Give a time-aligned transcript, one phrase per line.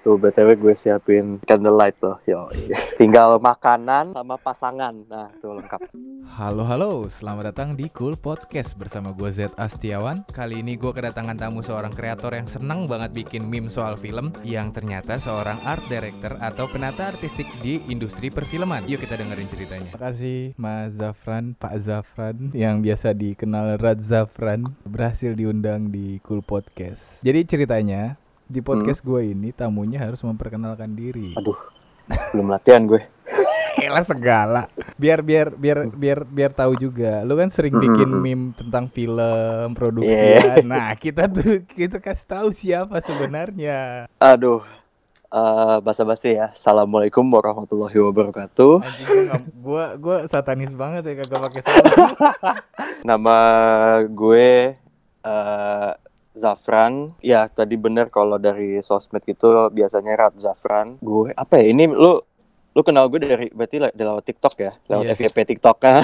[0.00, 2.16] Tuh BTW gue siapin candlelight tuh.
[2.24, 2.48] Yo.
[2.96, 4.96] Tinggal makanan sama pasangan.
[5.04, 5.92] Nah, tuh lengkap.
[6.40, 10.24] Halo halo, selamat datang di Cool Podcast bersama gue Z Astiawan.
[10.24, 14.72] Kali ini gue kedatangan tamu seorang kreator yang senang banget bikin meme soal film yang
[14.72, 18.88] ternyata seorang art director atau penata artistik di industri perfilman.
[18.88, 19.90] Yuk kita dengerin ceritanya.
[19.92, 26.40] Terima kasih Mas Zafran, Pak Zafran yang biasa dikenal Rad Zafran berhasil diundang di Cool
[26.40, 27.20] Podcast.
[27.20, 28.16] Jadi ceritanya
[28.50, 31.38] di podcast gue ini tamunya harus memperkenalkan diri.
[31.38, 31.54] Aduh,
[32.34, 32.98] belum latihan gue.
[33.80, 34.66] Elah segala.
[34.98, 37.22] Biar biar biar biar biar tahu juga.
[37.22, 38.20] Lu kan sering bikin Mm-mm.
[38.20, 40.60] meme tentang film, produksian.
[40.60, 40.66] Yeah.
[40.68, 44.10] Nah, kita tuh kita kasih tahu siapa sebenarnya.
[44.18, 44.66] Aduh.
[45.30, 46.50] eh basa-basi ya.
[46.50, 48.82] Assalamualaikum warahmatullahi wabarakatuh.
[48.82, 49.06] Anjing
[49.62, 52.10] gua, nggak- gua satanis banget ya kagak pakai salam.
[53.06, 53.38] Nama
[54.04, 54.74] gue
[55.22, 55.90] eh
[56.40, 57.12] Zafran.
[57.20, 60.96] Ya, tadi bener kalau dari sosmed itu biasanya Rat Zafran.
[60.98, 61.68] Gue apa ya?
[61.68, 62.18] Ini lu
[62.70, 64.72] lu kenal gue dari berarti le- lewat TikTok ya?
[64.86, 65.14] Lewat Iya.
[65.14, 66.00] FYP TikTok kan?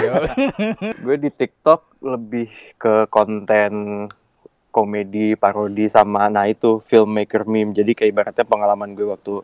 [1.05, 4.05] Gue di TikTok lebih ke konten
[4.69, 7.71] komedi, parodi sama nah itu filmmaker meme.
[7.71, 9.41] Jadi kayak ibaratnya pengalaman gue waktu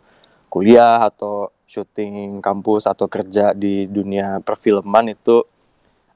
[0.47, 5.41] kuliah atau syuting kampus atau kerja di dunia perfilman itu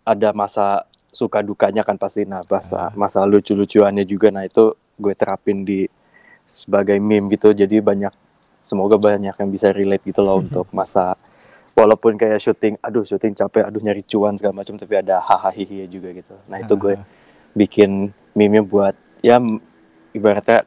[0.03, 2.25] ada masa suka dukanya kan pasti.
[2.25, 5.87] Nah masa masa lucu-lucuannya juga nah itu gue terapin di
[6.47, 7.53] sebagai meme gitu.
[7.53, 8.13] Jadi banyak
[8.67, 11.15] semoga banyak yang bisa relate gitu loh untuk masa
[11.77, 16.13] walaupun kayak syuting aduh syuting capek aduh nyari cuan segala macam tapi ada hahaha juga
[16.13, 16.35] gitu.
[16.49, 16.95] Nah itu gue
[17.57, 19.41] bikin meme buat ya
[20.13, 20.65] ibaratnya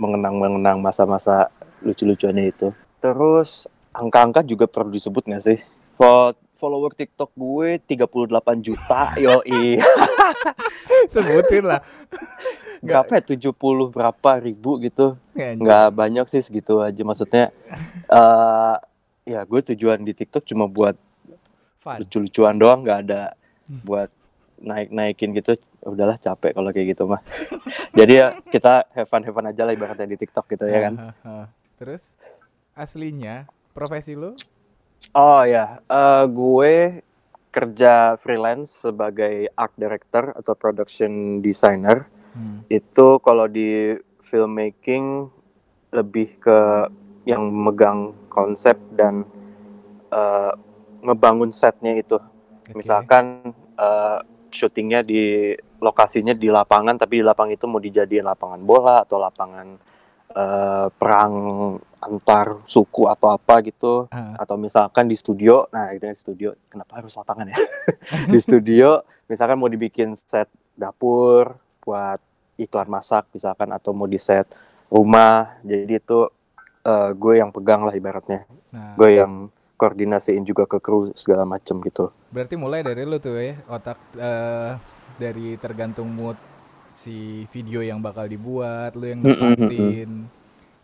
[0.00, 1.52] mengenang-mengenang masa-masa
[1.84, 2.68] lucu-lucuannya itu.
[3.02, 5.58] Terus angka-angka juga perlu disebut nggak sih
[6.62, 9.82] follower TikTok gue 38 juta yoi
[11.12, 11.82] Sebutin lah.
[12.78, 13.50] berapa ya 70
[13.90, 15.58] berapa ribu gitu Anjing.
[15.58, 17.50] nggak banyak sih segitu aja maksudnya
[18.06, 18.76] eh
[19.26, 20.94] ya gue tujuan di TikTok cuma buat
[21.82, 23.34] lucu-lucuan doang nggak ada
[23.82, 24.10] buat
[24.62, 27.18] naik-naikin gitu udahlah capek kalau kayak gitu mah
[27.98, 30.94] jadi ya kita have fun have fun aja lah ibaratnya di TikTok gitu ya kan.
[31.82, 32.02] Terus
[32.78, 34.38] aslinya profesi lu?
[35.10, 36.74] Oh ya eh, gue
[37.52, 42.64] kerja freelance sebagai art director atau production designer Hmm.
[42.72, 43.92] itu kalau di
[44.24, 45.28] filmmaking
[45.92, 46.88] lebih ke
[47.28, 49.28] yang megang konsep dan
[50.08, 50.52] eh,
[51.04, 52.72] ngebangun setnya itu Oke.
[52.72, 55.52] misalkan eh, syutingnya di
[55.84, 59.68] lokasinya di lapangan tapi di lapangan itu mau dijadiin lapangan bola atau lapangan
[60.32, 61.32] eh, perang
[62.02, 64.34] antar suku atau apa gitu Ah.
[64.36, 67.56] atau misalkan di studio nah itu di studio kenapa harus lapangan ya?
[68.32, 72.18] Di studio misalkan mau dibikin set dapur buat
[72.54, 74.44] iklan masak misalkan atau mau di set
[74.86, 76.28] rumah jadi itu
[76.82, 78.42] eh, gue yang pegang lah ibaratnya.
[78.70, 82.10] Nah, gue yang koordinasiin juga ke kru segala macem gitu.
[82.28, 84.70] Berarti mulai dari lu tuh ya otak eh,
[85.16, 86.38] dari tergantung mood
[86.92, 90.10] si video yang bakal dibuat, lu yang Mm, mm, mm, nempatin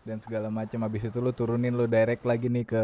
[0.09, 2.83] dan segala macam habis itu lu turunin lu direct lagi nih ke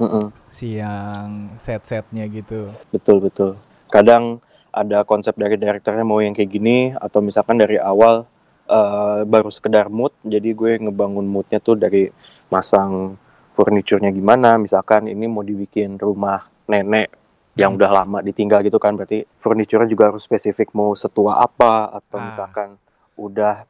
[0.00, 0.32] Mm-mm.
[0.48, 2.72] si yang set-setnya gitu.
[2.88, 3.50] betul betul
[3.92, 4.40] kadang
[4.72, 8.24] ada konsep dari direkturnya mau yang kayak gini atau misalkan dari awal
[8.66, 12.08] eh, baru sekedar mood jadi gue ngebangun moodnya tuh dari
[12.48, 13.14] masang
[13.54, 17.12] furniturnya gimana misalkan ini mau dibikin rumah nenek
[17.54, 22.18] yang udah lama ditinggal gitu kan berarti furniturnya juga harus spesifik mau setua apa atau
[22.18, 22.26] Ah.
[22.26, 22.68] misalkan
[23.14, 23.62] udah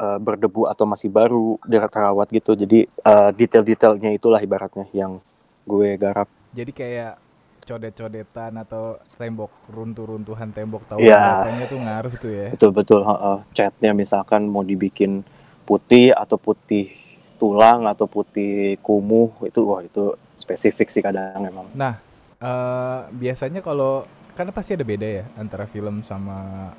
[0.00, 5.18] eh, berdebu atau masih baru terawat gitu jadi eh, detail-detailnya itulah ibaratnya yang
[5.64, 7.18] gue garap Jadi kayak
[7.64, 11.16] codet-codetan atau tembok runtuh-runtuhan tembok tahu Iya.
[11.16, 12.48] berapanya tuh ngaruh tuh ya.
[12.52, 13.38] betul betul heeh.
[13.56, 15.24] catnya misalkan mau dibikin
[15.64, 16.92] putih atau putih
[17.40, 21.96] tulang atau putih kumuh itu wah itu spesifik sih kadang memang Nah,
[22.38, 24.04] eh biasanya kalau
[24.36, 26.70] kan pasti ada beda ya antara film sama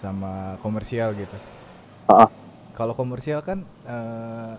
[0.00, 1.36] sama komersial gitu.
[2.08, 2.30] Ah, ah.
[2.74, 4.54] Kalau komersial kan eh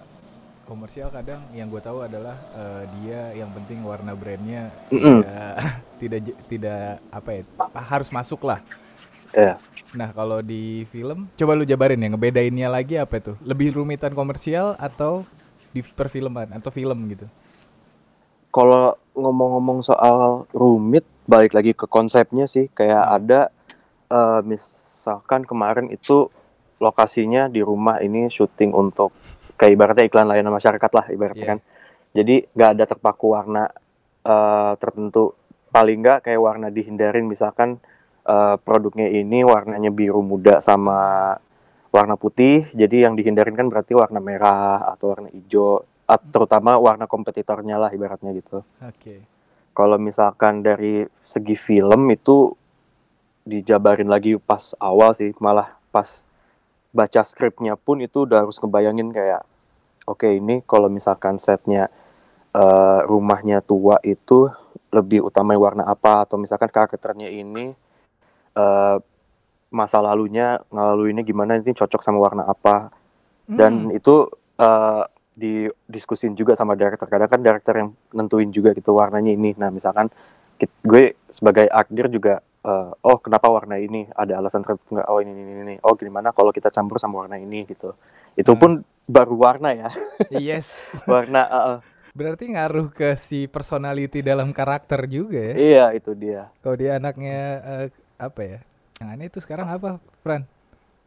[0.65, 5.21] komersial kadang yang gue tahu adalah eh, dia yang penting warna brandnya Mm-mm.
[5.21, 5.55] tidak
[6.01, 6.19] tidak
[6.49, 6.83] tidak
[7.13, 7.41] apa ya
[7.85, 8.59] harus masuk lah.
[9.35, 9.59] Iya.
[9.99, 13.33] Nah kalau di film coba lu jabarin ya ngebedainnya lagi apa itu?
[13.43, 15.27] Lebih rumitan komersial atau
[15.75, 17.27] di perfilman atau film gitu?
[18.55, 23.51] kalau ngomong-ngomong soal rumit balik lagi ke konsepnya sih kayak ada
[24.07, 26.31] eh, misalkan kemarin itu
[26.85, 29.09] lokasinya di rumah ini syuting untuk
[29.57, 31.51] kayak ibaratnya iklan layanan masyarakat lah ibaratnya Iya.
[31.51, 31.59] kan
[32.13, 33.63] jadi nggak ada terpaku warna
[34.21, 35.33] eh, tertentu
[35.69, 37.81] paling nggak kayak warna dihindarin misalkan
[38.23, 41.33] eh, produknya ini warnanya biru muda sama
[41.89, 47.07] warna putih jadi yang dihindarin kan berarti warna merah atau warna hijau at- terutama warna
[47.07, 48.61] kompetitornya lah ibaratnya gitu.
[48.83, 49.23] Oke.
[49.71, 52.53] Kalau misalkan dari segi film itu
[53.43, 56.25] dijabarin lagi pas awal sih, malah pas
[56.95, 59.43] baca skripnya pun itu udah harus ngebayangin kayak
[60.07, 61.91] oke ini kalau misalkan setnya
[62.55, 64.47] eh, rumahnya tua itu
[64.95, 66.23] lebih utamanya warna apa?
[66.23, 67.75] Atau misalkan karakternya ini
[68.55, 68.97] eh,
[69.75, 71.59] masa lalunya ngelaluinnya gimana?
[71.59, 72.89] Ini cocok sama warna apa?
[73.51, 73.97] Dan Hmm.
[73.99, 75.03] itu eh,
[75.35, 77.11] didiskusin juga sama director.
[77.11, 79.51] Kadang kan director yang nentuin juga gitu warnanya ini.
[79.59, 80.07] Nah misalkan
[80.87, 85.31] gue sebagai akdir juga eh, oh kenapa warna ini ada alasan tertentu nggak oh ini
[85.31, 87.93] ini ini oh gimana kalau kita campur sama warna ini gitu
[88.33, 88.59] itu Hmm.
[88.59, 88.71] pun
[89.05, 89.89] baru warna ya
[90.33, 90.91] Yes.
[91.05, 91.79] warna eh.
[92.11, 95.53] Berarti ngaruh ke si personality dalam karakter juga ya.
[95.53, 98.59] iya itu dia Kalau dia anaknya eh, apa ya?
[98.95, 100.47] Yang aneh itu sekarang apa, Fran?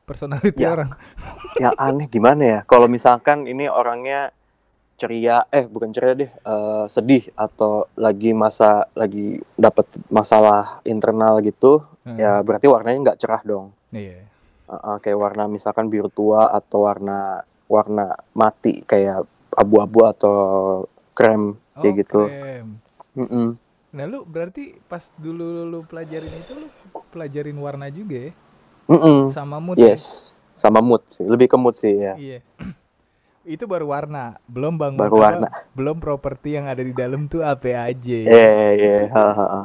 [0.04, 0.72] Personality Ya.
[0.72, 0.92] orang.
[1.56, 4.30] yang aneh gimana ya kalau misalkan ini orangnya
[4.98, 11.80] ceria eh bukan ceria deh eh, sedih atau lagi masa lagi dapat masalah internal gitu
[12.02, 12.16] Hmm.
[12.16, 14.24] ya berarti warnanya nggak cerah dong Iya.
[14.64, 20.36] Uh, uh, kayak warna misalkan biru tua atau warna warna mati kayak abu-abu atau
[21.12, 22.80] krem Oh, kayak gitu keren.
[23.12, 23.48] Mm-mm.
[23.88, 26.66] Nah, lu berarti pas dulu lu pelajarin itu lu
[27.08, 28.32] pelajarin warna juga ya?
[28.88, 29.28] Mm-mm.
[29.30, 29.76] Sama mood.
[29.76, 29.92] ya?
[29.92, 30.04] yes
[30.56, 32.40] sama mood sih lebih ke mood sih ya Iya.
[33.48, 35.48] Itu baru warna, belum bangun Baru warna.
[35.72, 38.18] belum properti yang ada di dalam tuh apa aja.
[38.20, 39.62] eh eh, ha, ha, ha.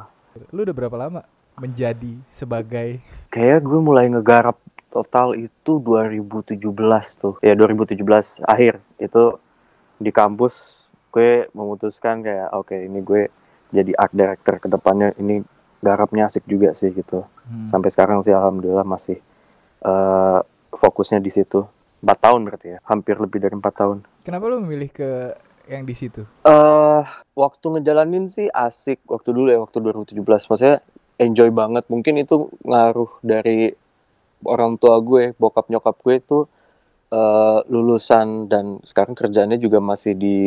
[0.50, 1.22] Lu udah berapa lama
[1.54, 4.58] menjadi sebagai kayak gue mulai ngegarap
[4.88, 6.58] total itu 2017
[7.16, 8.02] tuh ya 2017
[8.44, 9.24] akhir itu
[9.96, 10.54] di kampus
[11.10, 13.30] gue memutuskan kayak oke ini gue
[13.70, 15.46] jadi art director ke depannya ini
[15.78, 17.68] garapnya asik juga sih gitu Hmm.
[17.68, 19.20] sampai sekarang sih alhamdulillah masih
[19.82, 20.40] eh,
[20.72, 21.68] fokusnya di situ
[22.04, 25.10] empat tahun berarti ya hampir lebih dari empat tahun Kenapa lu memilih ke
[25.66, 26.28] yang di situ?
[26.44, 27.04] eh
[27.34, 30.84] waktu ngejalanin sih asik waktu dulu ya waktu 2017 maksudnya
[31.16, 33.72] enjoy banget mungkin itu ngaruh dari
[34.44, 36.40] orang tua gue bokap nyokap gue itu
[37.10, 40.38] eh, lulusan dan sekarang kerjaannya juga masih di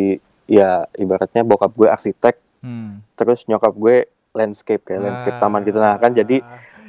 [0.44, 2.98] ya ibaratnya bokap gue arsitek Hmm.
[3.14, 3.96] terus nyokap gue
[4.32, 6.42] landscape kayak landscape taman gitu nah kan jadi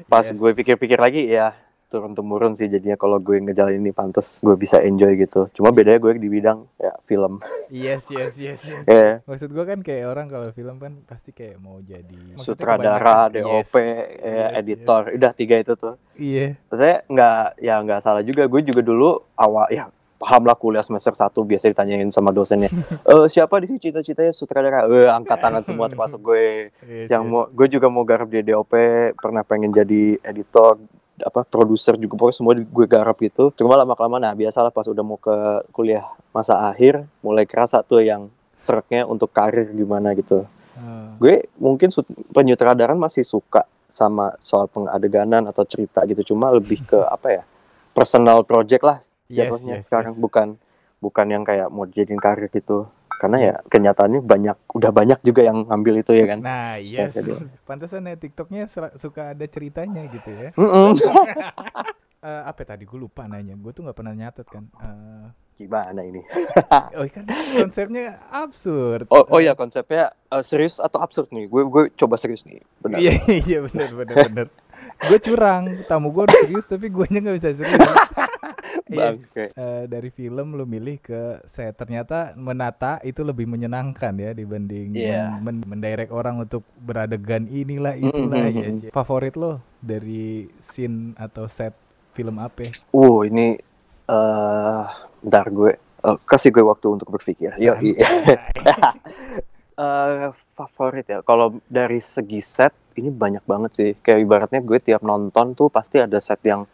[0.05, 0.33] pas Yes.
[0.33, 1.53] gue pikir-pikir lagi ya
[1.87, 5.47] turun temurun sih jadinya kalau gue ngejalanin ini pantas gue bisa enjoy gitu.
[5.51, 7.39] Cuma bedanya gue di bidang ya film.
[7.67, 8.83] Yes, yes, yes, yes.
[8.91, 13.31] ya Maksud gua kan kayak orang kalau film kan pasti kayak mau jadi Maksudnya sutradara
[13.31, 14.07] kebanyakan- DOP Yes.
[14.19, 15.01] ya, Yes, editor.
[15.15, 15.95] Udah tiga itu tuh.
[16.17, 16.57] Iya.
[16.69, 18.43] saya nggak ya nggak salah juga.
[18.45, 19.87] Gue juga dulu awal ya
[20.17, 22.67] paham lah kuliah semester 1 biasa ditanyain sama dosennya.
[23.07, 24.83] Eh siapa di sini cita-citanya sutradara?
[24.85, 26.73] Eh angkat tangan semua termasuk gue.
[26.83, 27.31] Yes, yang yes.
[27.31, 28.73] mau gue juga mau garap di DOP
[29.15, 30.75] pernah pengen jadi editor
[31.21, 33.49] apa produser juga pokoknya semua gue garap gitu.
[33.57, 35.33] Cuma lama kelamaan nah biasalah pas udah mau ke
[35.73, 40.45] kuliah masa akhir mulai kerasa tuh yang seretnya untuk karir gimana gitu.
[40.77, 41.09] Oh.
[41.17, 41.89] gue mungkin
[42.29, 46.33] penyutradaran masih suka sama soal pengadeganan atau cerita gitu.
[46.33, 47.43] Cuma lebih ke apa ya
[47.97, 48.97] personal project lah
[49.27, 50.15] Yes, jatuhnya yes, sekarang.
[50.15, 50.21] yes.
[50.23, 50.47] bukan
[51.03, 52.87] bukan yang kayak mau jadiin karir gitu
[53.17, 57.17] karena ya kenyataannya banyak udah banyak juga yang ngambil itu ya kan Nah, yes.
[57.17, 60.49] Setelah Pantesan ya TikToknya suka ada ceritanya gitu ya.
[60.55, 60.93] Mm-mm.
[62.17, 63.53] Eh, apa ya tadi gue lupa nanya.
[63.53, 64.65] Gue tuh nggak pernah nyatet kan.
[64.81, 65.25] Eh,
[65.57, 66.21] gimana ini
[67.01, 67.25] oh kan
[67.57, 69.09] konsepnya absurd.
[69.09, 73.01] oh oh ya konsepnya eh, serius atau absurd nih gue gue coba serius nih benar
[73.01, 73.13] Iya
[73.49, 74.47] iya benar benar benar.
[74.97, 77.89] gue curang, tamu gue harus serius tapi gue nya nggak bisa serius.
[78.85, 79.15] Iya.
[79.15, 84.93] bangke Eh, dari film lu milih ke saya ternyata menata itu lebih menyenangkan ya dibanding
[84.93, 85.33] Iya.
[85.37, 88.93] men- mendirect orang untuk beradegan inilah itulah Mm, mm, yes, yes.
[88.93, 91.73] Favorit lo dari scene atau set
[92.13, 92.69] film apa?
[92.91, 93.57] Wow ini
[94.07, 94.83] eh
[95.19, 97.57] bentar gue eh, kasih gue waktu untuk berpikir.
[97.57, 97.73] Yo,
[99.77, 101.21] Eh, favorit ya.
[101.21, 103.91] Kalau dari segi set ini banyak banget sih.
[103.93, 106.65] Kayak ibaratnya gue tiap nonton tuh pasti ada set yang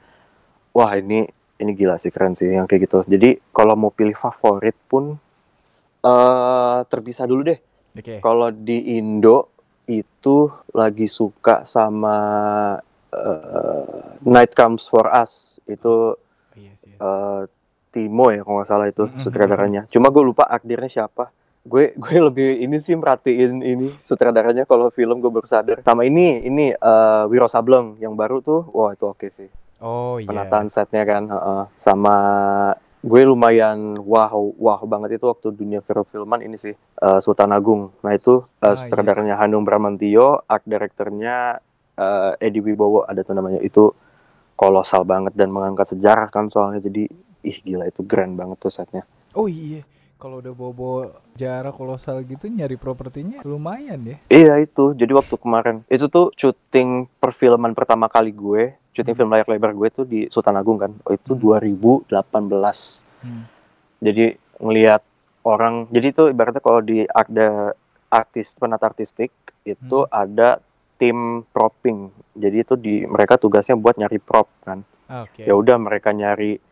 [0.71, 1.27] wah ini
[1.63, 2.99] ini gila sih keren sih yang kayak gitu.
[3.07, 5.15] Jadi kalau mau pilih favorit pun
[6.03, 7.59] eh terpisah dulu deh.
[7.95, 8.19] Oke.
[8.19, 9.49] Kalau di Indo
[9.87, 12.17] itu lagi suka sama
[13.11, 16.15] eh, Night Comes for Us itu
[16.99, 17.41] eh,
[17.93, 19.85] Timo ya kalau nggak salah itu sutradaranya.
[19.87, 21.29] Cuma gue lupa akdirnya siapa.
[21.63, 25.79] Gue gue lebih ini sih merhatiin ini sutradaranya kalau film gue baru sadar.
[25.85, 29.47] Sama ini ini eh, Wiro Sableng yang baru tuh, wah itu oke sih.
[29.83, 30.27] Oh iya.
[30.31, 31.63] Penataan setnya kan, heeh.
[31.75, 32.15] sama
[33.03, 37.91] gue lumayan wow wow banget itu waktu dunia film filman ini sih eh, Sultan Agung.
[37.99, 38.79] Nah itu Ah, iya.
[38.79, 41.59] sutradaranya Hanung Bramantio, art directornya
[41.99, 43.91] eh, Edi Wibowo ada tuh namanya itu
[44.55, 47.11] kolosal banget dan mengangkat sejarah kan soalnya jadi
[47.43, 49.03] ih gila itu keren banget tuh setnya.
[49.35, 49.83] Oh iya.
[50.23, 54.17] Kalau udah bawa jarak kolosal gitu nyari propertinya lumayan ya.
[54.31, 54.95] Iya itu.
[54.95, 59.19] Jadi waktu kemarin itu tuh syuting perfilman pertama kali gue, syuting Hmm.
[59.19, 60.95] film layar lebar gue tuh di Sultan Agung kan.
[61.03, 61.43] Oh, itu Hmm.
[61.43, 63.03] 2018.
[63.19, 63.43] Hmm.
[63.99, 65.03] Jadi ngelihat
[65.43, 65.91] orang.
[65.91, 67.75] Jadi itu ibaratnya kalau di ada
[68.07, 69.35] artis penata artistik
[69.67, 70.07] itu Hmm.
[70.07, 70.63] ada
[70.95, 72.07] tim propping.
[72.31, 74.87] Jadi itu di mereka tugasnya buat nyari prop kan.
[75.11, 75.43] Oke.
[75.43, 76.63] Ya udah mereka nyari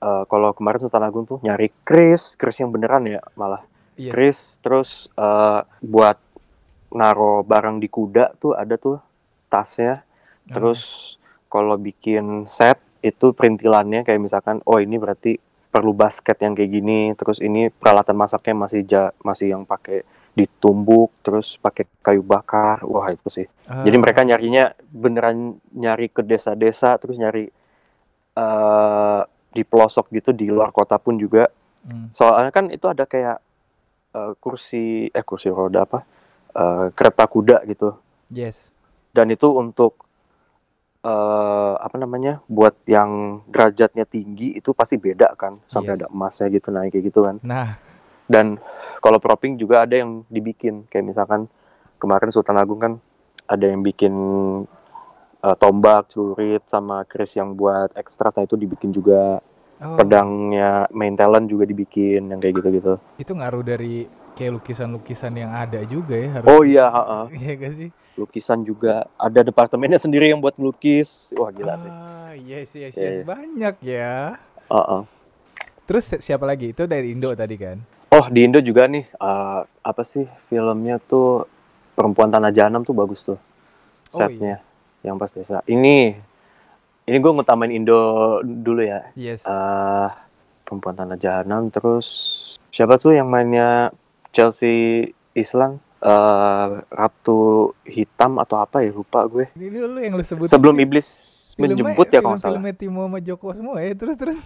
[0.00, 3.62] eh, kalau kemarin Sultan Agung tuh nyari Chris, Chris yang beneran ya malah.
[3.94, 4.12] Yes.
[4.12, 6.16] Chris terus eh, buat
[6.90, 8.98] naro barang di kuda tuh ada tuh
[9.46, 10.02] tasnya.
[10.50, 11.14] Ah, Terus
[11.46, 15.38] kalau bikin set itu perintilannya kayak misalkan oh ini berarti
[15.70, 20.02] perlu basket yang kayak gini, terus ini peralatan masaknya masih ja, masih yang pakai
[20.34, 22.82] ditumbuk, terus pakai kayu bakar.
[22.82, 23.46] Wah, itu sih.
[23.70, 27.46] ah, Jadi mereka nyarinya beneran nyari ke desa-desa terus nyari
[28.34, 31.50] eh di pelosok gitu di luar kota pun juga.
[31.84, 32.14] hmm.
[32.14, 33.38] Soalnya kan itu ada kayak
[34.10, 36.00] eh, kursi eh kursi roda apa?
[36.50, 37.94] eh, kereta kuda gitu
[38.30, 38.58] Yes.
[39.10, 40.06] dan itu untuk
[41.00, 45.98] eh apa namanya buat yang derajatnya tinggi itu pasti beda kan sampai Yes.
[46.02, 47.80] ada emasnya gitu naik kayak gitu kan Nah,
[48.26, 48.60] dan
[49.00, 51.48] kalau propping juga ada yang dibikin kayak misalkan
[51.96, 52.92] kemarin Sultan Agung kan
[53.46, 54.12] ada yang bikin
[55.40, 59.40] eh, tombak celurit sama keris yang buat ekstra nah itu dibikin juga
[59.80, 64.04] oh, pedangnya main talent juga dibikin yang kayak gitu-gitu itu ngaruh dari
[64.36, 66.48] kayak lukisan-lukisan yang ada juga ya harus.
[66.48, 67.20] oh iya ha-ha.
[67.36, 67.90] Iya gak sih?
[68.16, 73.04] lukisan juga ada departemennya sendiri yang buat melukis wah gila sih Ah, yes yes Iya,
[73.10, 73.24] yes iya.
[73.26, 74.14] banyak ya.
[74.70, 74.98] Ha-ha.
[75.88, 76.70] Terus si- siapa lagi?
[76.70, 77.80] Itu dari Indo tadi kan?
[78.14, 81.42] Oh di Indo juga nih eh, apa sih filmnya tuh
[81.98, 83.38] Perempuan Tanah Jahanam tuh bagus tuh
[84.14, 84.62] Oh, setnya
[85.06, 85.64] yang pas desa.
[85.64, 86.16] Ini
[87.08, 89.08] ini gue ngutamain Indo dulu ya.
[89.16, 89.42] Yes.
[89.44, 90.10] eh
[90.64, 92.06] Perempuan Tanah Jahanam terus
[92.70, 93.90] siapa tuh yang mainnya
[94.30, 99.50] Chelsea Islan eh Ratu Hitam atau apa ya lupa gue.
[99.58, 100.46] Ini dulu yang lu sebut.
[100.46, 101.08] Sebelum iblis
[101.60, 102.56] menjemput ya kalau nggak salah.
[102.56, 103.92] Filmnya Timo sama Joko semua ya.
[103.92, 104.40] Terus terus.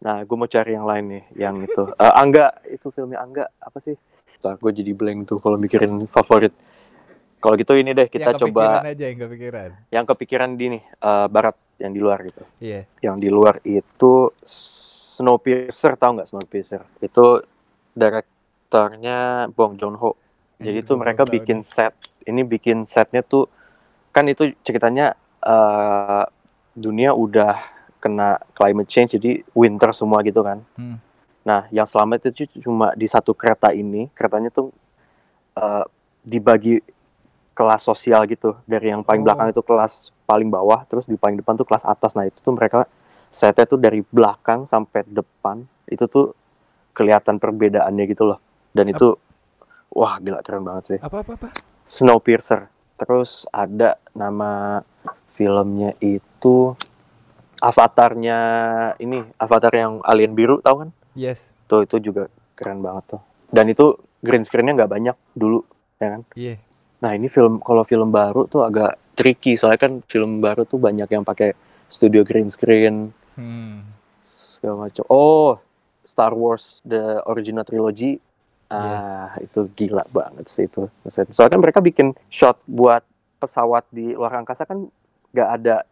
[0.00, 1.84] Nah, gue mau cari yang lain nih, yang itu.
[2.00, 3.92] Eh, Angga, itu filmnya Angga apa sih?
[4.40, 6.56] Nah, gue jadi blank tuh kalau mikirin favorit.
[7.40, 9.68] Kalau gitu ini deh kita yang coba aja yang kepikiran.
[9.88, 12.44] yang kepikiran di nih eh, barat yang di luar gitu.
[12.60, 12.84] Iya.
[13.00, 14.12] Yang di luar itu
[15.16, 16.84] Snowpiercer tahu nggak Snowpiercer?
[17.00, 17.40] Itu
[17.96, 20.16] direktornya Bong Joon-ho.
[20.60, 21.96] Jadi Anjir, tuh gua mereka bikin set.
[22.28, 23.48] Ini bikin setnya tuh
[24.12, 26.24] kan itu ceritanya eh
[26.76, 27.56] dunia udah
[28.00, 30.60] kena climate change jadi winter semua gitu kan.
[30.76, 31.00] Hmm.
[31.40, 34.72] Nah, yang selamat itu cuma di satu kereta ini, keretanya tuh
[35.56, 35.84] eh,
[36.20, 36.80] dibagi
[37.54, 38.56] kelas sosial gitu.
[38.64, 39.26] Dari yang paling Oh.
[39.30, 42.14] belakang itu kelas paling bawah, terus di paling depan tuh kelas atas.
[42.14, 42.86] Nah, itu tuh mereka
[43.30, 46.34] setnya tuh dari belakang sampai depan, itu tuh
[46.94, 48.38] kelihatan perbedaannya gitu loh.
[48.70, 49.18] Dan itu,
[49.90, 50.98] wah gila keren banget sih.
[51.02, 51.48] Apa apa apa?
[51.90, 52.70] Snowpiercer.
[52.94, 54.82] Terus ada nama
[55.34, 56.76] filmnya itu
[57.60, 58.38] Avatarnya
[59.04, 60.90] ini, Avatar yang alien biru, tahu kan?
[61.12, 61.36] Yes.
[61.68, 63.22] Tuh itu juga keren banget tuh.
[63.52, 65.60] Dan itu green screen-nya nggak banyak dulu,
[66.00, 66.22] ya kan?
[66.32, 66.56] Iya.
[67.00, 71.08] Nah ini film kalau film baru tuh agak tricky soalnya kan film baru tuh banyak
[71.08, 71.52] yang pakai
[71.86, 73.88] studio green screen Hmm.
[74.20, 75.04] segala macam.
[75.08, 75.56] Oh,
[76.02, 78.20] Star Wars the original trilogy.
[78.68, 80.86] Ah, itu gila banget sih itu.
[81.08, 83.00] Soalnya kan mereka bikin shot buat
[83.36, 84.86] pesawat di luar angkasa kan
[85.32, 85.82] nggak ada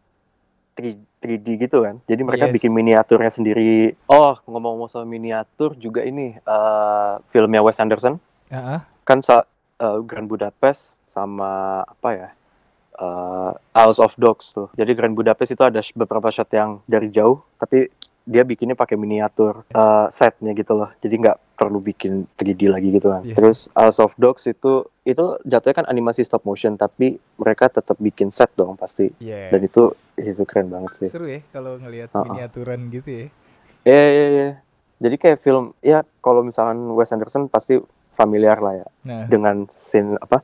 [0.77, 1.99] 3, 3D gitu kan.
[2.05, 2.55] Jadi mereka Yes.
[2.55, 3.97] bikin miniaturnya sendiri.
[4.07, 8.81] Oh, ngomong-ngomong soal miniatur juga ini eh, filmnya Wes Anderson Ah, ah.
[9.03, 9.25] kan
[9.79, 12.29] eh, Grand Budapest sama apa ya
[12.95, 14.69] eh, House of Dogs tuh.
[14.75, 17.89] Jadi Grand Budapest itu ada beberapa shot yang dari jauh, tapi
[18.29, 20.91] dia bikinnya pakai miniatur eh, setnya gitu loh.
[21.01, 23.23] Jadi nggak perlu bikin 3D lagi gitu kan.
[23.25, 23.35] Iya.
[23.35, 28.29] Terus House of Dogs itu itu jatuhnya kan animasi stop motion, tapi mereka tetap bikin
[28.29, 29.09] set dong pasti.
[29.19, 29.49] Yes.
[29.51, 31.09] Dan itu itu keren banget sih.
[31.09, 32.25] seru ya kalau ngelihat Ah, ah.
[32.29, 33.27] miniaturan gitu ya.
[33.87, 34.51] Iya iya iya.
[34.99, 37.79] Jadi kayak film ya kalau misalkan Wes Anderson pasti
[38.11, 40.43] familiar lah ya Nah, dengan scene apa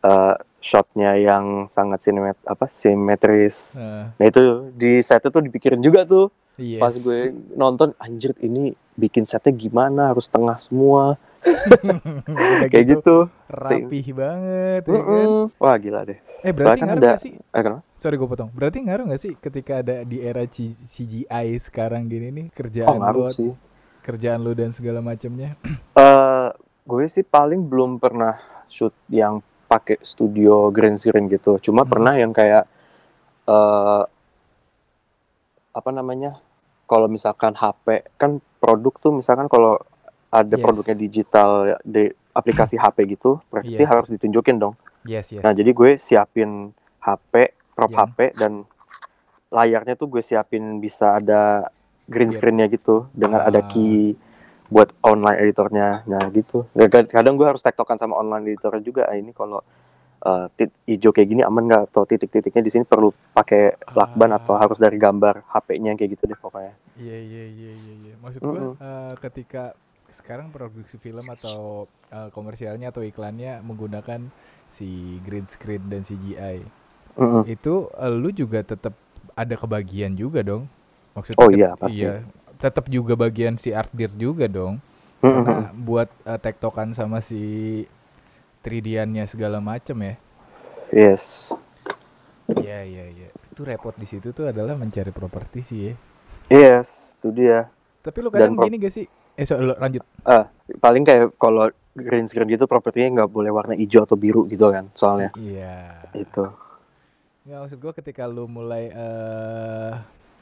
[0.00, 3.74] eh, shotnya yang sangat sinemat apa simetris.
[3.74, 6.78] nah, Nah itu di set itu dipikirin juga tuh yes.
[6.78, 7.18] pas gue
[7.54, 11.16] nonton anjir ini bikin setnya gimana harus tengah semua
[12.68, 13.28] kayak gitu.
[13.48, 15.28] rapih banget ya kan?
[15.56, 16.18] Wah gila deh.
[16.40, 17.32] Eh berarti Soalnya kan ngaruh ada- gak sih?
[17.36, 17.80] Eh, kenapa?
[17.96, 18.50] Sorry gue potong.
[18.52, 22.96] Berarti ngaruh gak sih ketika ada di era C- CGI sekarang gini nih Oh kerjaan
[22.96, 23.52] ngaruh lu, sih.
[24.00, 25.56] kerjaan lu dan segala macamnya?
[25.96, 26.48] Eh
[26.82, 31.58] gue sih paling belum pernah shoot yang pakai studio green screen gitu.
[31.60, 31.90] Cuma Hmm.
[31.90, 32.64] pernah yang kayak
[33.46, 34.02] eh
[35.70, 36.38] apa namanya?
[36.84, 39.78] Kalau misalkan HP kan produk tuh misalkan kalau
[40.28, 40.62] ada Yes.
[40.62, 43.86] produknya digital di aplikasi HP gitu, berarti Yes.
[43.88, 44.74] harus ditunjukin dong.
[45.02, 45.42] Yes, yes.
[45.42, 46.70] Nah, jadi gue siapin
[47.00, 47.98] HP, prop Iya.
[48.04, 48.52] HP dan
[49.48, 51.70] layarnya tuh gue siapin bisa ada
[52.06, 53.66] green Biar- screen-nya gitu dengan ada Ah.
[53.66, 54.14] key
[54.70, 56.06] buat online editornya.
[56.06, 56.64] Nah, gitu.
[56.72, 59.04] Dan kad- Kadang gue harus tektokan sama online editor juga.
[59.04, 59.60] Ah, ini kalau
[60.20, 64.52] eh, tit hijau kayak gini aman nggak atau titik-titiknya di sini perlu pakai lakban atau
[64.52, 64.60] Ah.
[64.60, 66.76] harus dari gambar HP-nya kayak gitu deh pokoknya.
[66.94, 68.14] Iya iya iya iya iya.
[68.20, 68.74] Maksud gua Mm-mm.
[68.76, 69.72] eh, ketika
[70.12, 74.20] sekarang produksi film atau eh, komersialnya atau iklannya menggunakan
[74.68, 74.86] si
[75.24, 76.68] green screen dan CGI.
[77.16, 77.48] Mm-mm.
[77.48, 78.92] Itu eh, lu juga tetap
[79.32, 80.68] ada kebagian juga dong.
[81.10, 82.04] Maksudnya Oh iya, pasti.
[82.04, 82.20] Iya,
[82.60, 84.78] tetap juga bagian si art dir juga dong.
[85.20, 87.40] Karena buat eh, tektokan sama si
[88.60, 90.14] 3D-annya segala macem ya.
[90.92, 91.52] Yes.
[92.50, 93.28] Iya iya iya.
[93.52, 95.94] Itu repot di situ tuh adalah mencari properti sih ya.
[96.50, 97.70] Yes, itu dia.
[98.02, 99.06] Tapi lu Dan kadang pro- gini gak sih?
[99.38, 100.02] Eh so, lu lanjut.
[100.26, 100.50] Ah,
[100.82, 104.86] paling kayak kalau green screen gitu propertinya nggak boleh warna hijau atau biru gitu kan
[104.94, 106.06] soalnya Iya.
[106.14, 106.44] itu
[107.42, 109.92] Nggak maksud gua ketika lu mulai eh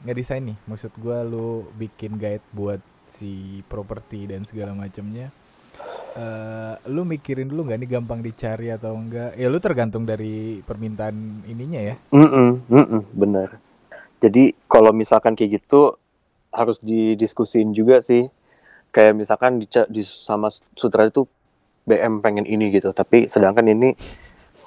[0.05, 2.79] ngedesain nih, maksud gua lu bikin guide buat
[3.09, 5.31] si properti dan segala macamnya.
[6.19, 9.37] eh lu mikirin dulu nggak nih gampang dicari atau enggak?
[9.39, 11.95] Ya lu tergantung dari permintaan ininya ya.
[12.11, 13.61] Mm-mm, mm-mm, bener
[14.19, 15.95] jadi kalau misalkan kayak gitu
[16.51, 18.27] harus didiskusin juga sih
[18.91, 21.23] kayak misalkan di, di sama sutradara itu
[21.87, 23.95] BM pengen ini gitu tapi sedangkan ini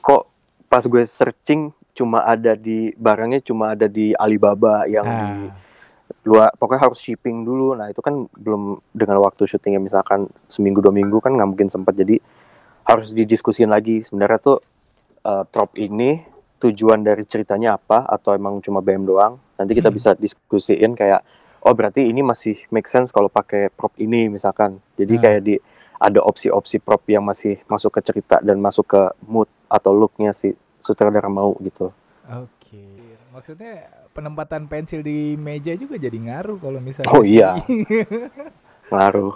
[0.00, 0.26] kok
[0.66, 5.52] pas gue searching cuma ada di barangnya cuma ada di Alibaba yang di Ah,
[6.24, 7.72] luar pokoknya harus shipping dulu.
[7.72, 11.96] Nah itu kan belum dengan waktu syutingnya misalkan seminggu dua minggu kan nggak mungkin sempat
[11.96, 12.20] jadi
[12.84, 14.00] harus didiskusin lagi.
[14.04, 14.58] Sebenarnya tuh
[15.24, 16.20] eh, prop ini
[16.60, 18.04] tujuan dari ceritanya apa?
[18.06, 19.40] Atau emang cuma BM doang?
[19.56, 19.96] Nanti kita Hmm.
[19.96, 21.22] bisa diskusiin kayak
[21.62, 24.80] oh berarti ini masih make sense kalau pakai prop ini misalkan.
[24.96, 25.22] Jadi Hmm.
[25.22, 25.54] kayak di
[26.02, 30.50] ada opsi-opsi prop yang masih masuk ke cerita dan masuk ke mood atau looknya si
[30.82, 31.94] sutradara mau gitu.
[32.28, 32.84] Oke.
[33.32, 37.56] Maksudnya penempatan pensil di meja juga jadi ngaruh kalau misalnya Oh, iya.
[38.92, 39.32] ngaruh.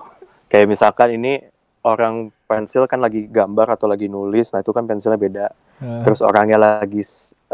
[0.52, 1.40] Kayak misalkan ini
[1.87, 5.46] orang pensil kan lagi gambar atau lagi nulis nah itu kan pensilnya beda.
[5.80, 7.02] Eh, terus orangnya lagi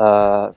[0.00, 0.48] uh,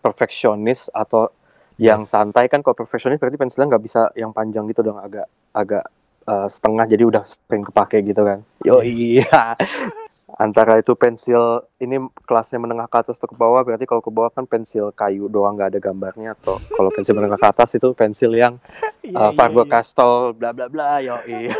[0.00, 1.28] perfeksionis atau
[1.74, 5.82] yang santai kan kalau perfeksionis berarti pensilnya nggak bisa yang panjang gitu dong agak agak
[6.26, 8.40] uh, setengah jadi udah sering kepake gitu kan.
[8.64, 9.54] Yo iya
[10.40, 14.32] antara itu pensil ini kelasnya menengah ke atas atau ke bawah berarti kalau ke bawah
[14.32, 18.32] kan pensil kayu doang nggak ada gambarnya atau kalau pensil menengah ke atas itu pensil
[18.34, 18.56] yang
[19.04, 19.70] iya, iya, uh, Faber iya.
[19.78, 21.54] Castell bla bla bla yo iya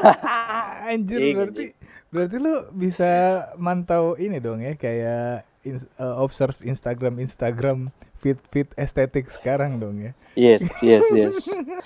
[0.90, 1.64] Anjir berarti
[2.09, 3.11] berarti lu bisa
[3.61, 7.79] mantau ini dong ya kayak ins- eh, observe Instagram Instagram
[8.22, 10.12] feed feed estetik sekarang dong ya.
[10.33, 11.35] yes yes yes.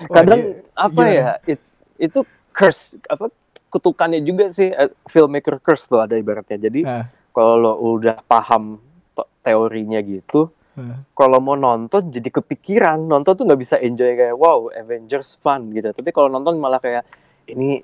[0.06, 1.66] Wah, kadang dia- apa ya it-
[1.98, 2.22] itu
[2.58, 3.30] curse apa
[3.70, 6.58] kutukannya juga sih eh, filmmaker curse tuh ada ibaratnya.
[6.58, 8.82] Jadi Nah, kalau lo udah paham
[9.38, 11.06] teorinya gitu nah.
[11.14, 12.98] kalau mau nonton jadi kepikiran.
[12.98, 15.94] Nonton tuh nggak bisa enjoy kayak wow Avengers fun gitu.
[15.94, 17.06] Tapi kalau nonton malah kayak
[17.46, 17.78] ini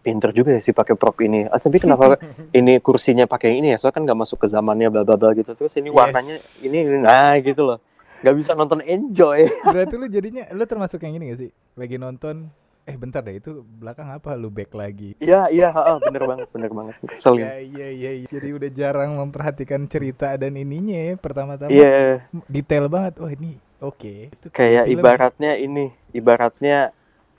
[0.00, 1.44] pinter juga ya sih pakai prop ini.
[1.44, 2.16] Ah, tapi kenapa
[2.58, 3.76] ini kursinya pakai ini ya?
[3.76, 5.52] Soalnya kan nggak masuk ke zamannya bla bla bla gitu.
[5.52, 5.96] Terus ini Yes.
[5.96, 7.78] warnanya ini nah gitu loh.
[8.20, 9.48] Nggak bisa nonton enjoy.
[9.64, 11.50] Berarti lu jadinya lu termasuk yang ini gak sih?
[11.76, 12.52] Lagi nonton
[12.90, 15.14] eh bentar deh itu belakang apa lu back lagi?
[15.22, 15.70] iya iya
[16.02, 18.28] bener banget bener banget keselin Ya, iya iya iya.
[18.28, 23.14] Jadi udah jarang memperhatikan cerita dan ininya ya pertama-tama iya detail banget.
[23.22, 24.34] Wah ini oke.
[24.34, 25.00] Itu kayak film ya?
[25.00, 26.78] ibaratnya ini ibaratnya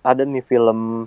[0.01, 1.05] ada nih film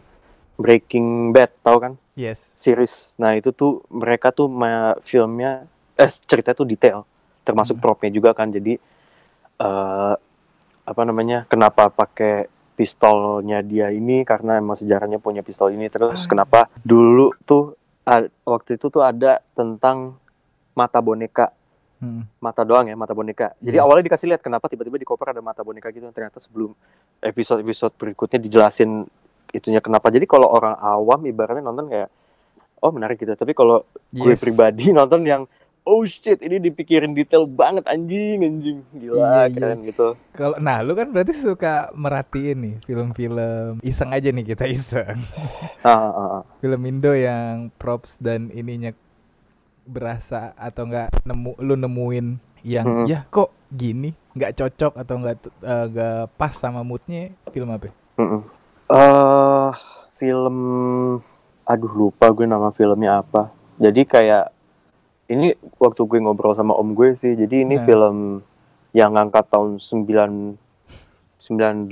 [0.55, 2.39] Breaking Bad tau kan Yes.
[2.55, 5.67] series nah itu tuh mereka tuh ma- filmnya
[5.99, 7.03] eh cerita tuh detail
[7.43, 7.83] termasuk Hmm.
[7.83, 8.79] propnya juga kan jadi
[9.59, 10.15] eh
[10.85, 16.29] apa namanya kenapa pakai pistolnya dia ini karena emang sejarahnya punya pistol ini terus Ah.
[16.29, 17.79] kenapa dulu tuh
[18.45, 20.19] waktu itu tuh ada tentang
[20.75, 21.55] mata boneka
[21.95, 22.27] Hmm.
[22.37, 23.57] mata doang ya mata boneka.
[23.65, 23.85] Jadi Yes.
[23.87, 26.05] awalnya dikasih lihat kenapa tiba-tiba di koper ada mata boneka gitu.
[26.13, 26.77] Ternyata sebelum
[27.23, 29.09] episode-episode berikutnya dijelasin
[29.49, 30.13] itunya kenapa.
[30.13, 32.13] Jadi kalau orang awam ibaratnya nonton kayak
[32.83, 33.33] oh menarik gitu.
[33.33, 34.43] Tapi kalau gue Yes.
[34.43, 35.49] pribadi nonton yang
[35.85, 39.43] oh shit ini dipikirin detail banget anjing anjing Iya, gila iya.
[39.49, 40.17] keren gitu.
[40.33, 45.21] Kalau nah lu kan berarti suka merhatiin nih film-film iseng aja nih kita iseng.
[45.83, 46.43] Ah, ah, ah.
[46.59, 48.97] Film Indo yang props dan ininya
[49.85, 52.27] berasa atau enggak nemu lu nemuin
[52.65, 53.05] yang Hmm.
[53.05, 57.93] ya kok gini nggak cocok atau nggak t- eh, nggak pas sama moodnya film apa?
[58.17, 58.41] Mm-mm.
[58.87, 59.71] Eh,
[60.15, 60.57] film
[61.63, 63.53] aduh lupa gue nama filmnya apa.
[63.77, 64.49] Jadi kayak
[65.27, 67.33] ini waktu gue ngobrol sama om gue sih.
[67.33, 67.85] Jadi ini Nah.
[67.85, 68.17] film
[68.93, 70.57] yang ngangkat tahun 9
[71.41, 71.91] 98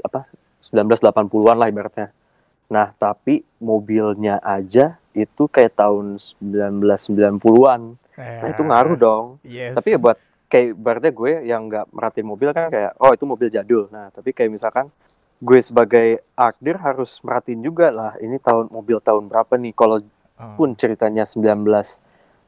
[0.00, 0.20] apa
[0.64, 2.08] 1980-an lah ibaratnya.
[2.66, 7.80] Nah, tapi mobilnya aja itu kayak tahun 1990-an.
[8.14, 9.24] Nah, itu ngaruh dong.
[9.44, 9.76] Yes.
[9.76, 10.16] Tapi ya buat
[10.48, 13.90] kayak berarti gue yang nggak merhatiin mobil kan kayak oh itu mobil jadul.
[13.90, 14.86] Nah, tapi kayak misalkan
[15.42, 16.22] gue sebagai
[16.62, 19.74] dealer harus merhatiin juga lah ini tahun mobil tahun berapa nih.
[19.74, 19.98] Kalau
[20.34, 20.58] Oh.
[20.58, 21.22] pun ceritanya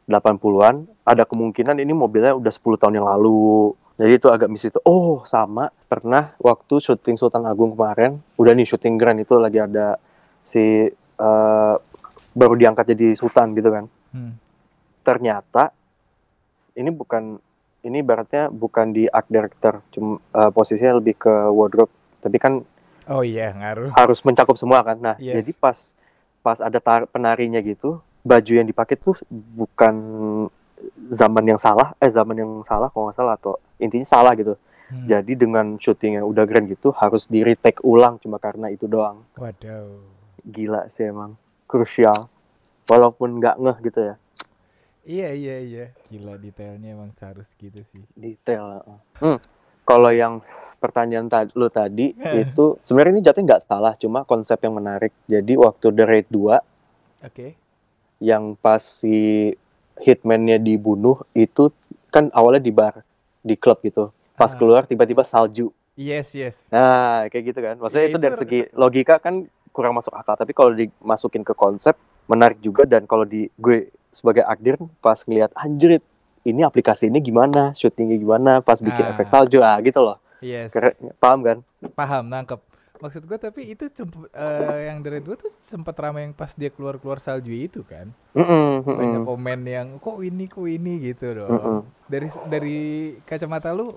[0.06, 3.74] 1980-an, ada kemungkinan ini mobilnya udah 10 tahun yang lalu.
[3.96, 4.78] Jadi itu agak miss itu.
[4.82, 5.72] Oh, sama.
[5.84, 9.98] Pernah waktu syuting Sultan Agung kemarin, udah nih syuting grand itu lagi ada
[10.40, 11.74] si eh,
[12.30, 13.84] baru diangkat jadi sultan gitu kan.
[14.12, 14.36] Hmm.
[15.00, 15.72] Ternyata
[16.72, 17.40] ini bukan
[17.80, 21.90] ini ibaratnya bukan di art director, cuma eh, posisinya lebih ke wardrobe.
[22.20, 22.62] Tapi kan
[23.06, 23.90] Oh iya, ngaruh.
[23.96, 24.98] harus mencakup semua kan.
[24.98, 25.40] Nah, Yes.
[25.40, 25.78] jadi pas
[26.42, 29.94] pas ada tar- penarinya gitu, baju yang dipakai tuh bukan
[31.08, 34.58] zaman yang salah, eh zaman yang salah kalau nggak salah atau intinya salah gitu.
[34.86, 35.06] Hmm.
[35.06, 39.22] Jadi dengan syuting yang udah grand gitu harus di retake ulang cuma karena itu doang.
[39.34, 40.02] Waduh.
[40.46, 41.34] Gila sih emang,
[41.66, 42.30] krusial.
[42.86, 44.14] Walaupun nggak ngeh gitu ya,
[45.06, 45.84] Iya iya iya.
[46.06, 48.02] Gila detailnya emang harus gitu sih.
[48.14, 48.82] detail.
[49.18, 49.38] Hmm,
[49.82, 50.42] kalau yang
[50.78, 55.10] pertanyaan ta- lu tadi itu sebenarnya ini jatuhnya nggak salah, cuma konsep yang menarik.
[55.26, 56.58] Jadi waktu The Raid 2
[57.26, 57.58] Oke.
[58.18, 59.52] Yang pas si
[59.96, 61.72] hitman-nya dibunuh itu
[62.08, 63.00] kan awalnya di bar,
[63.40, 64.12] di klub gitu.
[64.36, 64.56] Pas Ah.
[64.56, 65.72] keluar tiba-tiba salju.
[65.96, 66.52] Yes yes.
[66.68, 67.74] Nah, kayak gitu kan.
[67.80, 71.52] Maksudnya Ya, itu itu dari segi logika kan kurang masuk akal, tapi kalau dimasukin ke
[71.52, 76.00] konsep menarik juga dan kalau di gue sebagai akdir pas ngeliat anjrit
[76.42, 79.12] ini aplikasi ini gimana, syutingnya gimana, pas bikin Ah.
[79.12, 80.16] efek salju, ah gitu loh.
[80.38, 80.68] Yes.
[80.68, 81.58] Keren, paham kan?
[81.92, 82.60] Paham, nangkep.
[82.96, 86.72] Maksud gue tapi itu cemp- eh, yang dari dua tuh sempat ramai yang pas dia
[86.72, 88.08] keluar-keluar salju itu kan.
[88.32, 91.44] Mm-mm, Banyak komen yang kok ini kok ini gitu mm-mm.
[91.44, 91.84] dong.
[92.08, 92.78] Dari dari
[93.28, 93.96] kacamata lu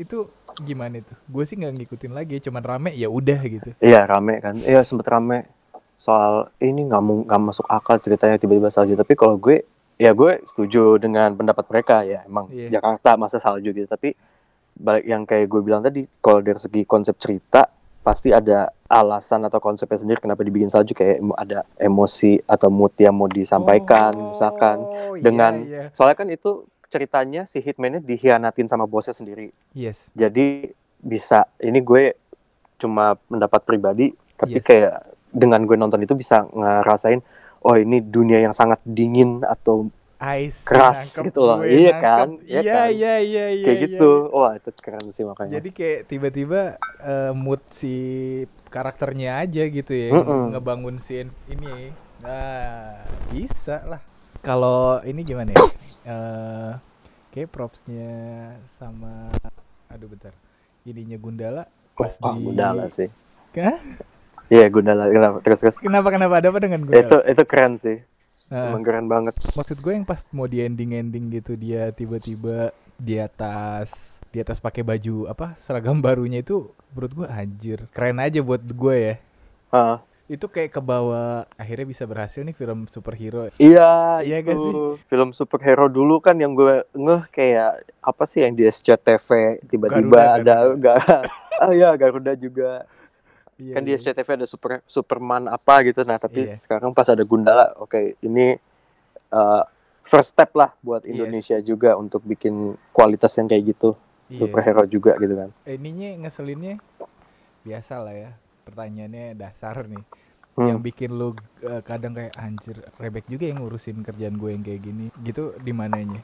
[0.00, 0.24] itu
[0.64, 1.12] gimana itu?
[1.28, 3.70] Gue sih nggak ngikutin lagi, cuman rame ya udah gitu.
[3.78, 5.44] Iya rame kan, iya sempet rame
[6.00, 8.96] soal ini nggak mau nggak masuk akal ceritanya tiba-tiba salju.
[8.96, 9.60] Tapi kalau gue,
[10.00, 12.80] ya gue setuju dengan pendapat mereka ya emang Iya.
[12.80, 13.84] Jakarta masa salju gitu.
[13.84, 14.16] Tapi
[14.80, 17.68] balik yang kayak gue bilang tadi, kalau dari segi konsep cerita
[18.00, 23.12] pasti ada alasan atau konsepnya sendiri kenapa dibikin salju kayak ada emosi atau mood yang
[23.12, 24.80] mau disampaikan misalkan.
[24.80, 25.84] Oh, iya, dengan- iya.
[25.92, 29.52] Soalnya kan itu ceritanya si hitman-nya dihianatin sama bosnya sendiri.
[29.76, 30.00] Yes.
[30.16, 32.16] Jadi bisa ini gue
[32.80, 34.64] cuma pendapat pribadi tapi Yes.
[34.64, 34.94] kayak
[35.30, 37.20] dengan gue nonton itu bisa ngerasain
[37.62, 41.58] oh ini dunia yang sangat dingin atau I see, Keras nangkep gitu loh.
[41.64, 42.04] gue, Iya nangkep.
[42.04, 42.28] kan?
[42.44, 42.88] Iya Iya kan?
[42.92, 43.66] iya iya iya.
[43.66, 43.84] kayak iya.
[43.88, 46.60] gitu wah itu keren sih makanya Jadi kayak tiba-tiba
[47.02, 47.94] eh, mood si
[48.70, 50.44] karakternya aja gitu ya yang Mm-mm.
[50.54, 51.90] ngebangun scene ini.
[52.22, 53.00] Nah,
[53.32, 54.00] bisa lah.
[54.44, 55.64] Kalau ini gimana ya?
[56.04, 56.72] Eh
[57.32, 58.10] kayak propsnya
[58.78, 59.30] sama
[59.90, 60.34] aduh bentar.
[60.86, 61.64] Ininya Gundala
[61.98, 63.08] pas oh di Gundala sih
[63.58, 63.78] Hah?
[64.50, 67.14] iya Gundala kenapa terus terus Kenapa kenapa ada apa dengan Gundala?
[67.14, 67.98] itu itu keren sih
[68.48, 69.36] Nah, emang keren banget.
[69.52, 74.80] Maksud gue yang pas mau di ending-ending gitu dia tiba-tiba di atas di atas pakai
[74.80, 79.14] baju apa seragam barunya itu menurut gue anjir keren aja buat gue ya.
[79.68, 79.98] Ah,
[80.30, 83.50] itu kayak ke bawah akhirnya bisa berhasil nih film superhero.
[83.58, 84.74] Iya Iya gak sih?
[85.10, 90.70] film superhero dulu kan yang gue ngeh kayak apa sih yang di SCTV tiba-tiba ada
[90.70, 90.96] enggak
[91.62, 92.86] ah ya Garuda juga
[93.60, 94.00] iya, kan di iya.
[94.00, 96.56] SCTV ada super Superman apa gitu nah tapi Iya.
[96.56, 98.56] sekarang pas ada Gundala oke ini
[99.30, 99.62] uh,
[100.02, 101.12] first step lah buat Yes.
[101.12, 102.54] Indonesia juga untuk bikin
[102.90, 103.92] kualitas yang kayak gitu
[104.26, 104.40] Iya.
[104.40, 106.80] superhero juga gitu kan Eh, ininya ngeselinnya
[107.60, 108.30] biasa lah ya
[108.64, 110.04] pertanyaannya dasar nih
[110.50, 110.66] Hmm.
[110.66, 111.30] yang bikin lu
[111.62, 115.70] eh, kadang kayak anjir rebek juga yang ngurusin kerjaan gue yang kayak gini gitu di
[115.70, 116.20] mananya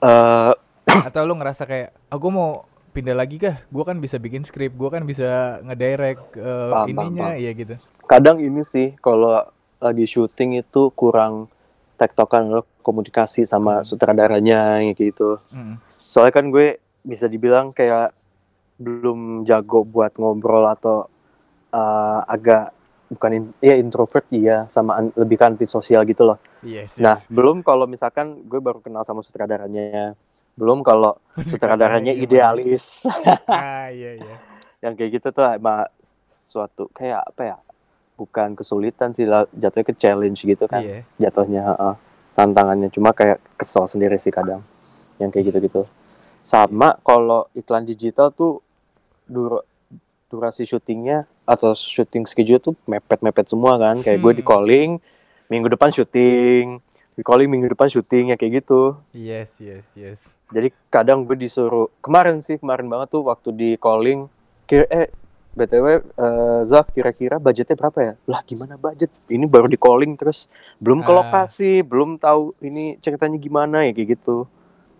[0.00, 0.52] Eh,
[1.06, 3.62] atau lu ngerasa kayak aku mau pindah lagi kah?
[3.68, 7.74] Gue kan bisa bikin skrip gue kan bisa ngedirect eh, Paham, ininya paham, ya gitu.
[8.04, 9.46] Kadang ini sih kalau
[9.78, 11.48] lagi syuting itu kurang
[11.96, 13.86] tektokan loh komunikasi sama Hmm.
[13.86, 15.36] sutradaranya kayak gitu.
[15.52, 15.76] Mm.
[15.90, 18.12] soalnya kan gue bisa dibilang kayak
[18.76, 21.06] belum jago buat ngobrol atau
[21.70, 22.72] uh, agak
[23.06, 26.38] bukan in, ya introvert iya sama an- lebih ke antisosial gitu loh.
[26.60, 30.12] Yes, Nah, belum kalau misalkan gue baru kenal sama sutradaranya,
[30.58, 33.04] belum kalau sutradaranya idealis,
[33.50, 34.36] ah iya iya
[34.80, 35.84] yang kayak gitu tuh emang
[36.24, 37.56] suatu kayak apa ya?
[38.20, 41.94] Bukan kesulitan sih, lah, jatuhnya ke challenge gitu kan, iya jatuhnya heeh,
[42.36, 42.92] tantangannya.
[42.92, 44.60] Cuma kayak kesel sendiri sih kadang,
[45.16, 45.88] yang kayak gitu-gitu.
[46.44, 48.60] Sama kalau iklan digital tuh
[49.24, 49.64] dur
[50.28, 54.50] durasi syutingnya atau syuting schedule tuh mepet-mepet semua kan, kayak gue di Hmm.
[54.52, 54.90] calling
[55.48, 56.78] minggu depan syuting,
[57.16, 59.00] di calling minggu depan syuting ya kayak gitu.
[59.10, 64.26] yes yes yes Jadi kadang gue disuruh kemarin sih kemarin banget tuh waktu di calling
[64.64, 65.08] kira eh
[65.50, 70.46] btw eh, Zaf kira-kira budgetnya berapa ya lah gimana budget ini baru di calling terus
[70.78, 71.16] belum ke Ah.
[71.16, 74.46] lokasi belum tahu ini ceritanya gimana ya kayak gitu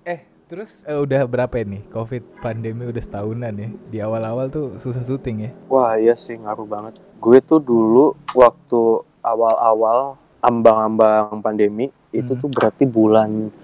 [0.03, 1.87] Eh, terus eh, udah berapa ini?
[1.89, 3.69] Covid pandemi udah setahunan ya.
[3.87, 5.51] Di awal-awal tuh susah syuting ya.
[5.67, 6.99] Wah iya sih ngaruh banget.
[7.17, 8.83] Gue tuh dulu waktu
[9.21, 12.41] awal-awal ambang-ambang pandemi itu Hmm.
[12.41, 13.55] tuh berarti bulan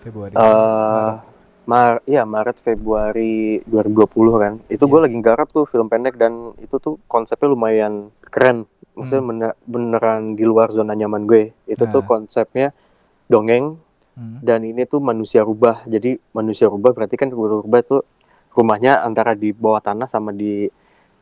[0.00, 0.32] Februari.
[0.32, 1.10] eh
[1.70, 4.52] Mar iya Maret Februari 2020 kan.
[4.66, 5.04] Itu gue Yes.
[5.06, 7.94] lagi garap tuh film pendek dan itu tuh konsepnya lumayan
[8.26, 8.66] keren.
[8.98, 9.30] Maksudnya Hmm.
[9.30, 11.54] bener- beneran di luar zona nyaman gue.
[11.64, 12.08] Itu tuh Nah.
[12.08, 12.68] konsepnya
[13.26, 13.78] dongeng
[14.18, 14.42] Hmm.
[14.42, 15.86] dan ini tuh manusia rubah.
[15.86, 18.02] Jadi manusia rubah berarti kan rubah itu
[18.50, 20.66] rumahnya antara di bawah tanah sama di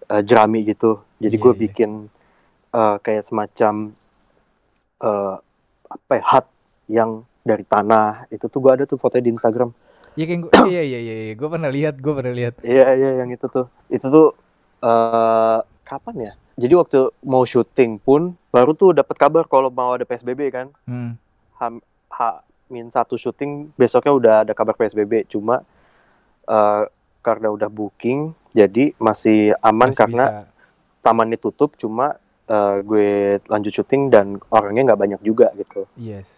[0.08, 1.04] eh, jerami gitu.
[1.20, 1.61] Jadi Iya, gue iya.
[1.61, 1.90] bikin
[2.68, 3.92] eh, kayak semacam
[4.98, 5.34] eh,
[5.87, 6.46] apa ya hut
[6.88, 7.11] yang
[7.42, 8.24] dari tanah.
[8.28, 9.68] Itu tuh gue ada tuh fotonya di Instagram.
[10.18, 11.35] Iya kayak gua, iya iya iya, iya.
[11.38, 12.54] gue pernah lihat, gue pernah lihat.
[12.66, 13.70] Iya iya yang itu tuh.
[13.87, 14.28] Itu tuh
[14.83, 16.33] eh kapan ya?
[16.59, 20.74] Jadi waktu mau syuting pun baru tuh dapat kabar kalau mau ada PSBB kan.
[20.90, 21.14] Hmm.
[21.54, 21.62] H,
[22.11, 22.18] H
[22.68, 25.62] min satu syuting besoknya udah ada kabar PSBB cuma
[26.50, 26.83] eh,
[27.22, 30.44] karena udah booking jadi masih aman Masih karena bisa.
[31.00, 33.09] tamannya tutup cuma eh, gue
[33.48, 36.28] lanjut syuting dan orangnya nggak banyak juga gitu Yes.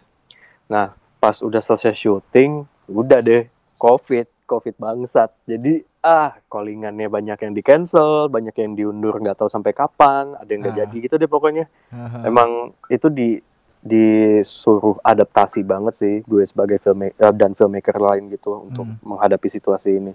[1.19, 3.43] pas udah selesai syuting udah deh
[3.75, 9.47] covid covid bangsat jadi ah callingannya banyak yang di cancel banyak yang diundur nggak tahu
[9.47, 10.81] sampai kapan ada yang nggak Ah.
[10.83, 12.25] jadi gitu deh pokoknya Haha.
[12.25, 12.49] emang
[12.87, 13.37] itu di
[13.81, 18.97] disuruh adaptasi banget sih gue sebagai filmmaker dan filmmaker lain gitu untuk Hmm.
[19.03, 20.13] menghadapi situasi ini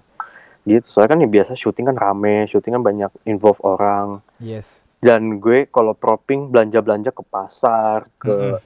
[0.65, 4.67] gitu soalnya kan ya biasa syuting kan rame syuting kan banyak involve orang Yes.
[4.99, 8.63] dan gue kalau propping belanja belanja ke pasar ke Mm-mm.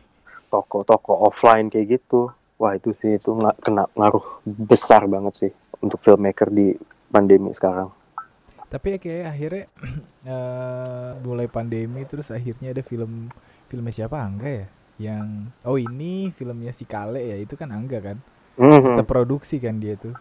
[0.48, 3.32] toko-toko offline kayak gitu wah itu sih itu
[3.64, 6.76] kena ngaruh besar banget sih untuk filmmaker di
[7.08, 7.88] pandemi sekarang
[8.70, 9.64] Tapi ya kayak akhirnya
[10.30, 13.32] eh, mulai pandemi terus akhirnya ada film
[13.66, 14.66] filmnya siapa Angga ya?
[15.00, 15.26] Yang
[15.66, 18.22] oh ini filmnya si Kale ya itu kan Angga kan?
[18.60, 18.94] Mhm.
[18.94, 20.14] Tetap produksi kan dia tuh.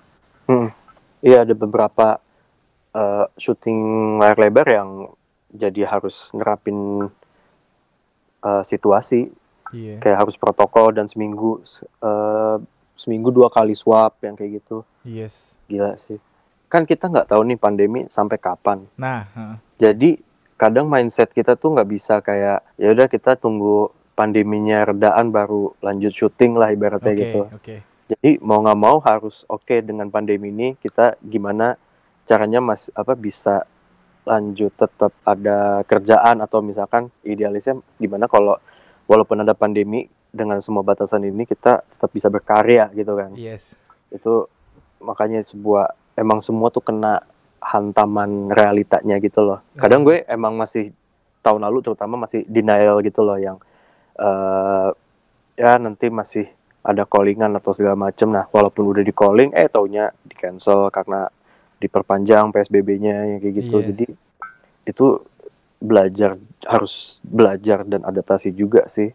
[0.49, 0.73] Hmm.
[1.21, 2.17] Iya ada beberapa
[2.97, 3.77] eh, syuting
[4.17, 4.89] layar lebar yang
[5.53, 7.05] jadi harus nerapin
[8.41, 9.29] eh, situasi
[9.69, 9.99] Iya.
[9.99, 11.61] kayak harus protokol dan seminggu
[11.99, 12.57] eh,
[12.93, 15.55] seminggu dua kali swab yang kayak gitu Yes.
[15.65, 16.17] gila sih
[16.67, 19.55] kan kita nggak tahu nih pandemi sampai kapan Nah, heeh.
[19.77, 20.09] jadi
[20.53, 26.11] kadang mindset kita tuh nggak bisa kayak ya udah kita tunggu pandeminya redaan baru lanjut
[26.11, 27.75] syuting lah ibaratnya oke gitu oke.
[28.09, 31.79] jadi mau nggak mau harus oke dengan pandemi ini kita gimana
[32.25, 33.63] caranya mas apa bisa
[34.27, 38.59] lanjut tetap ada kerjaan atau misalkan idealisnya gimana kalau
[39.09, 43.33] walaupun ada pandemi dengan semua batasan ini kita tetap bisa berkarya gitu kan.
[43.33, 43.73] Yes.
[44.09, 44.49] itu
[45.01, 47.21] makanya sebuah emang semua tuh kena
[47.61, 49.59] hantaman realitanya gitu loh.
[49.77, 50.89] Kadang gue emang masih
[51.45, 53.57] tahun lalu terutama masih denial gitu loh yang
[54.19, 54.89] eh
[55.59, 56.47] ya nanti masih
[56.81, 58.31] ada callingan atau segala macem.
[58.31, 61.29] Nah walaupun udah di calling eh taunya di cancel karena
[61.79, 63.77] diperpanjang PSBB-nya yang kayak gitu.
[63.79, 63.87] Yes.
[63.93, 64.05] jadi
[64.89, 65.05] itu
[65.79, 66.35] belajar
[66.67, 69.09] harus belajar dan adaptasi juga sih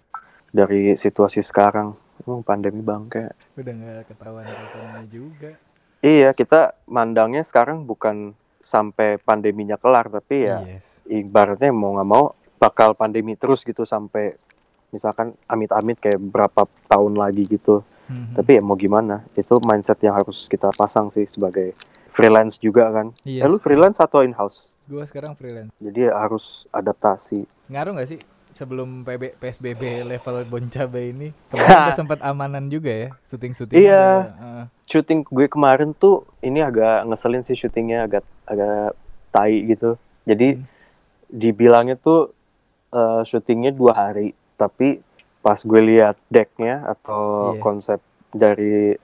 [0.50, 5.50] dari situasi sekarang Hmm, pandemi bangke Udah nggak ketahuan kapannya juga.
[6.00, 8.32] Iya, kita mandangnya sekarang bukan
[8.64, 10.84] sampai pandeminya kelar, tapi ya Yes.
[11.04, 14.40] ibaratnya mau nggak mau bakal pandemi terus gitu sampai
[14.88, 17.84] misalkan amit-amit kayak berapa tahun lagi gitu.
[18.08, 18.40] Mhm.
[18.40, 19.20] Tapi ya mau gimana?
[19.36, 21.76] Itu mindset yang harus kita pasang sih sebagai
[22.14, 23.12] freelance juga kan.
[23.26, 23.44] Yes.
[23.44, 24.72] Eh, lu freelance atau in-house?
[24.84, 25.72] Gua sekarang freelance.
[25.76, 27.48] Jadi harus adaptasi.
[27.72, 28.20] Ngaruh nggak sih
[28.54, 31.28] sebelum PB, PSBB level Boncabe ini?
[31.50, 33.76] Kemarin udah sempat amanan juga ya syuting-syuting.
[33.80, 34.04] Iya.
[34.28, 38.92] udah, eh, Shooting gue kemarin tuh ini agak ngeselin sih syutingnya agak agak
[39.30, 39.96] tai gitu.
[40.22, 40.64] Jadi Hmm.
[41.30, 42.30] dibilangnya tuh
[42.90, 45.02] eh, syutingnya dua hari, tapi
[45.40, 47.60] pas gue lihat decknya atau Iya.
[47.60, 47.98] konsep
[48.30, 48.94] dari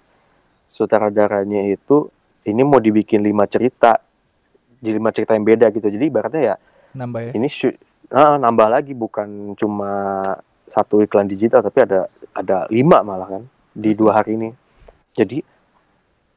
[0.70, 2.06] sutradaranya itu
[2.42, 3.98] ini mau dibikin lima cerita
[4.80, 5.86] di lima cerita yang beda gitu.
[5.86, 6.56] Jadi ibaratnya ya
[6.90, 7.30] nambah ya.
[7.36, 7.46] ini
[8.10, 10.18] ah, nambah lagi bukan cuma
[10.66, 14.50] satu iklan digital tapi ada ada lima malah kan di dua hari ini
[15.12, 15.42] jadi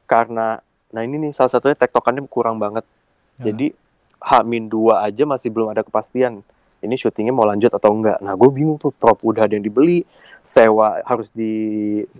[0.04, 0.58] karena
[0.90, 2.86] nah ini nih salah satunya tektokannya kurang banget
[3.34, 3.50] Ya.
[3.50, 3.74] jadi
[4.22, 6.46] H-2 aja masih belum ada kepastian
[6.78, 10.06] ini syutingnya mau lanjut atau enggak nah gue bingung tuh prop udah ada yang dibeli
[10.38, 11.50] sewa harus di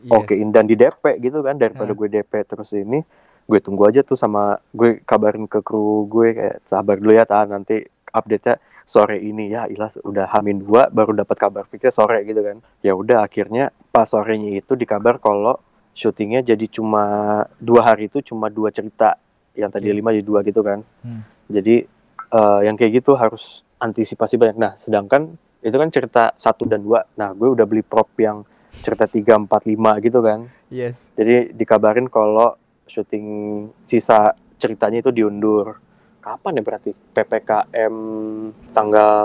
[0.02, 0.10] Yes.
[0.10, 1.96] okein dan di DP gitu kan daripada Ah.
[1.96, 3.06] gue DP terus ini
[3.44, 7.52] gue tunggu aja tuh sama gue kabarin ke kru gue kayak sabar dulu ya tahan
[7.52, 12.40] nanti update-nya sore ini ya ilah udah hamin dua baru dapat kabar fixnya sore gitu
[12.44, 15.56] kan ya udah akhirnya pas sorenya itu dikabar kalau
[15.96, 17.04] syutingnya jadi cuma
[17.60, 19.16] dua hari itu cuma dua cerita
[19.56, 21.24] yang tadi lima jadi dua gitu kan Hmm.
[21.48, 21.84] jadi
[22.34, 24.56] eh, yang kayak gitu harus antisipasi banyak.
[24.56, 27.04] Nah, sedangkan itu kan cerita satu dan dua.
[27.20, 28.44] Nah, gue udah beli prop yang
[28.80, 30.48] cerita tiga empat lima gitu kan.
[30.72, 30.96] Yes.
[31.14, 33.26] Jadi dikabarin kalau syuting
[33.80, 35.78] sisa ceritanya itu diundur.
[36.18, 36.90] Kapan ya berarti?
[37.12, 37.94] PPKM
[38.72, 39.18] tanggal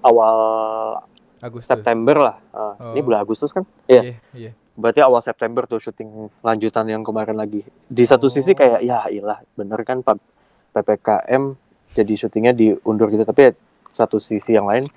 [0.00, 0.36] awal
[1.38, 1.66] Agustus.
[1.68, 2.36] September lah.
[2.54, 3.04] Ah, Ini Oh.
[3.04, 3.66] bulan Agustus kan?
[3.86, 4.02] Iya.
[4.02, 4.50] Iya, iya.
[4.72, 7.66] Berarti awal September tuh syuting lanjutan yang kemarin lagi.
[7.84, 8.32] Di satu Oh.
[8.32, 10.16] sisi kayak ya ilah bener kan Pak
[10.72, 11.58] PPKM
[11.92, 13.52] jadi syutingnya diundur gitu tapi ya,
[13.90, 14.88] satu sisi yang lain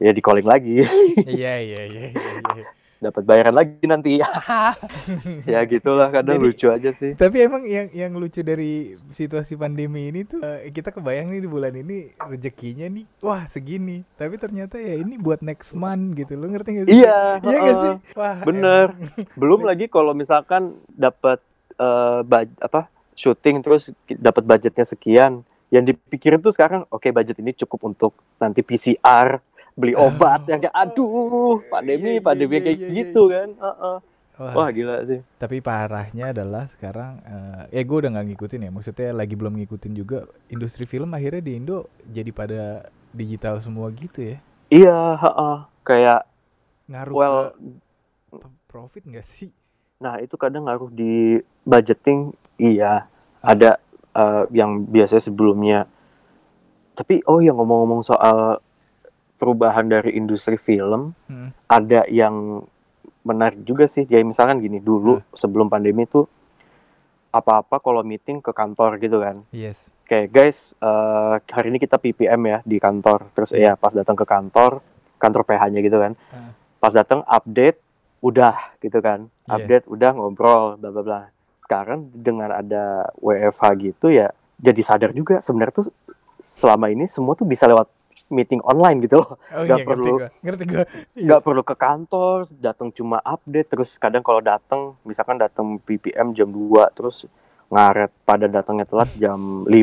[0.00, 0.80] ya di calling lagi
[1.20, 2.64] Iya, iya, iya, iya, iya.
[3.00, 4.20] Dapat bayaran lagi nanti
[5.48, 10.08] ya gitulah kadang Jadi- lucu aja sih Tapi emang yang yang lucu dari situasi pandemi
[10.08, 14.04] ini tuh eh, kita kebayang nih di bulan ini rezekinya nih wah segini.
[14.14, 16.36] Tapi ternyata ya ini buat next month gitu.
[16.36, 16.92] Lu ngerti gak sih?
[16.94, 17.80] iya Iya gak heeh.
[17.82, 17.94] sih?
[18.14, 19.26] Wah, bener emang.
[19.40, 21.40] belum lagi kalau misalkan dapat
[22.22, 27.80] baj- apa syuting terus dapat budgetnya sekian yang dipikirin tuh sekarang oke budget ini cukup
[27.86, 29.40] untuk nanti PCR
[29.74, 32.96] beli obat yang kayak aduh pandemi Iya, iya, pandemi iya, kayak iya, iya.
[32.96, 33.96] gitu kan Heeh.
[34.40, 38.70] Wah, wah gila sih tapi parahnya adalah sekarang eh ya gue udah nggak ngikutin ya.
[38.72, 42.62] Maksudnya lagi belum ngikutin juga industri film akhirnya di Indo jadi pada
[43.12, 44.36] digital semua gitu ya.
[44.72, 45.56] iya heeh.
[45.84, 46.20] kayak
[46.88, 47.38] Ngaruh well
[48.32, 49.52] ke profit nggak sih?
[50.00, 53.04] nah itu kadang ngaruh di budgeting iya
[53.40, 53.52] Ah.
[53.52, 53.76] ada
[54.12, 55.84] eh, yang biasanya sebelumnya
[56.94, 58.64] tapi oh ya ngomong-ngomong soal
[59.40, 61.50] perubahan dari industri film Hmm.
[61.66, 62.60] ada yang
[63.22, 66.28] menarik juga sih ya misalkan gini dulu sebelum pandemi tuh
[67.30, 69.78] apa-apa kalau meeting ke kantor gitu kan Yes.
[70.04, 74.24] kayak guys eh, hari ini kita PPM ya di kantor terus ya pas datang ke
[74.24, 74.82] kantor
[75.16, 76.50] kantor PH-nya gitu kan Ah.
[76.76, 77.78] pas datang update
[78.20, 79.52] udah gitu kan Iya.
[79.54, 81.20] update udah ngobrol bla bla bla
[81.60, 82.84] sekarang dengan ada
[83.16, 85.88] WFH gitu ya jadi sadar juga sebenarnya tuh
[86.40, 87.86] selama ini semua tuh bisa lewat
[88.30, 90.04] meeting online gitu loh Oh Nggak iya perlu.
[90.06, 90.28] ngerti gua.
[90.40, 90.78] Ngerti gua.
[90.80, 91.20] Iya.
[91.20, 96.46] nggak perlu ke kantor datang cuma update terus kadang kalau datang misalkan datang PPM jam
[96.46, 96.56] 2
[96.90, 97.26] terus
[97.68, 99.74] ngaret pada datangnya telat jam 5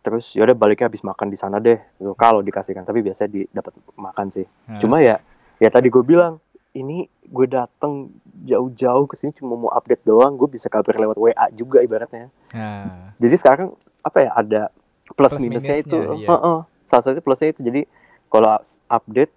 [0.00, 3.70] terus yaudah baliknya habis makan di sana deh Gitu, kalau dikasihkan tapi biasanya di dapat
[3.94, 4.78] makan sih Nah.
[4.78, 5.18] cuma ya
[5.56, 6.38] ya tadi gue bilang
[6.72, 11.46] ini gue datang jauh-jauh ke sini cuma mau update doang gue bisa kabar lewat WA
[11.50, 13.68] juga ibaratnya Nah, jadi sekarang
[14.00, 14.62] apa ya ada
[15.08, 16.28] plus, Plus minusnya itu minusnya, iya.
[16.30, 16.58] Heeh.
[16.86, 17.82] Salah satu plusnya itu jadi
[18.26, 18.56] kalau
[18.88, 19.32] update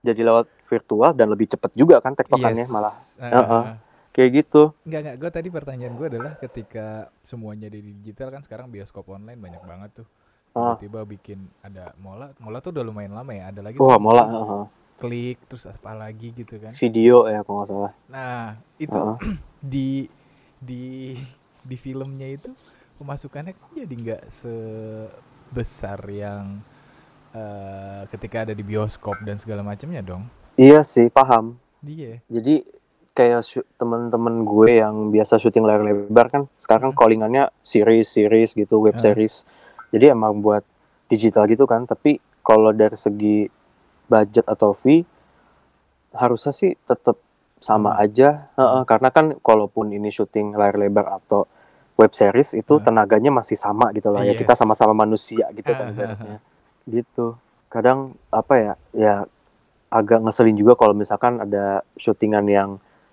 [0.00, 2.72] jadi lewat virtual dan lebih cepat juga kan tektokannya yes.
[2.72, 3.62] malah Ah, Heeh.
[3.66, 3.76] ah.
[4.12, 6.86] kayak gitu Enggak enggak, gue tadi pertanyaan gue adalah ketika
[7.22, 10.06] semuanya di digital kan sekarang bioskop online banyak banget tuh.
[10.52, 10.74] Ah.
[10.74, 13.52] Tiba-tiba bikin ada mola, mola tuh udah lumayan lama ya.
[13.52, 14.64] Ada lagi wah tuh malah heeh.
[14.98, 16.74] klik terus apa lagi gitu kan.
[16.74, 18.44] video ya kalau nggak salah Nah,
[18.76, 19.16] itu Heeh.
[19.72, 19.88] di
[20.58, 21.14] di
[21.62, 22.50] di filmnya itu
[22.98, 26.58] pemasukannya kan jadi nggak sebesar yang
[27.30, 30.24] eh, ketika ada di bioskop dan segala macamnya dong.
[30.54, 32.18] iya sih paham Iya.
[32.26, 32.66] jadi
[33.12, 33.42] kayak
[33.74, 36.98] teman-teman gue yang biasa syuting layar lebar kan sekarang Hmm.
[36.98, 39.02] callingannya series series gitu web Ah.
[39.02, 39.42] series
[39.90, 40.62] jadi emang buat
[41.06, 43.50] digital gitu kan tapi kalau dari segi
[44.06, 45.02] budget atau fee
[46.12, 47.18] harusnya sih tetap
[47.58, 47.98] sama Sama.
[47.98, 51.44] aja Heeh, karena kan kalaupun ini syuting layar lebar atau
[51.94, 52.80] web series itu Ah.
[52.80, 54.58] tenaganya masih sama gitu loh ya kita Yes.
[54.58, 56.38] sama-sama manusia gitu kan ibaratnya
[56.88, 57.36] gitu
[57.68, 57.98] kadang
[58.30, 59.14] apa ya ya
[59.88, 62.70] agak ngeselin juga kalau misalkan ada syutingan yang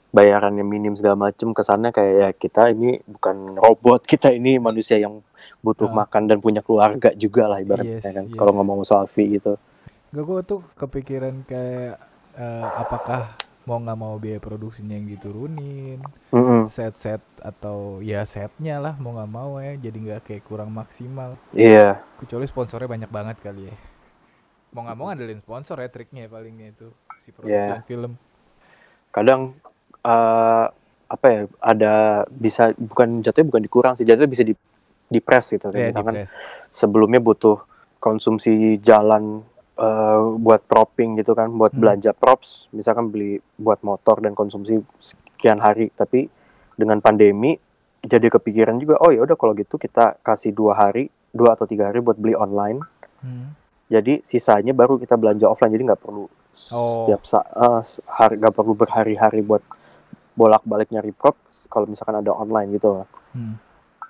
[0.10, 5.20] bayarannya minim segala macem kesannya kayak ya kita ini bukan robot kita ini manusia yang
[5.60, 6.04] butuh Ah.
[6.04, 8.36] makan dan punya keluarga juga lah ibaratnya Yes, kan yes.
[8.36, 9.60] kalau ngomong soal fee gitu
[10.10, 12.00] Gak gue tuh kepikiran kayak
[12.34, 16.00] eh, apakah mau nggak mau biaya produksinya yang diturunin,
[16.30, 16.70] Mm-mm.
[16.70, 21.34] set-set atau ya setnya lah mau nggak mau ya jadi nggak kayak kurang maksimal.
[21.52, 23.76] iya Kecuali sponsornya banyak banget kali ya.
[24.72, 26.88] Mau nggak mau ngandelin sponsor ya triknya palingnya itu
[27.24, 27.82] si produksi Yeah.
[27.84, 28.14] film.
[29.10, 29.56] kadang
[30.04, 30.66] eh,
[31.06, 31.94] apa ya ada
[32.28, 34.54] bisa bukan jatuhnya bukan dikurang sih jatuhnya bisa di
[35.06, 36.30] di press gitu di misalkan press.
[36.74, 37.62] sebelumnya butuh
[37.98, 39.42] konsumsi jalan
[39.76, 41.82] eh, buat propping gitu kan, buat Hmm.
[41.84, 46.32] belanja props, misalkan beli buat motor dan konsumsi sekian hari, tapi
[46.76, 47.60] dengan pandemi
[48.00, 51.92] jadi kepikiran juga, oh ya udah kalau gitu kita kasih dua hari, dua atau tiga
[51.92, 52.80] hari buat beli online,
[53.20, 53.52] Hmm.
[53.92, 56.26] jadi sisanya baru kita belanja offline, jadi nggak perlu
[56.72, 57.04] Oh.
[57.04, 57.52] setiap saat
[58.08, 59.60] hari nggak perlu berhari-hari buat
[60.36, 63.04] bolak-balik nyari props kalau misalkan ada online gitu.
[63.36, 63.60] Hmm.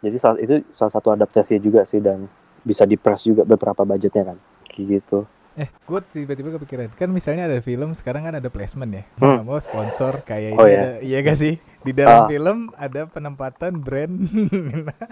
[0.06, 2.30] Jadi saat itu salah satu adaptasi juga sih dan
[2.62, 4.38] bisa di press juga beberapa budgetnya kan,
[4.70, 5.26] kayak gitu.
[5.56, 9.44] Eh, gue tiba-tiba kepikiran kan misalnya ada film sekarang kan ada placement ya, mau Hmm.
[9.46, 10.78] mau sponsor kayak Oh, ini ya.
[10.78, 12.28] ada, iya gak sih di dalam Ah.
[12.28, 14.12] film ada penempatan brand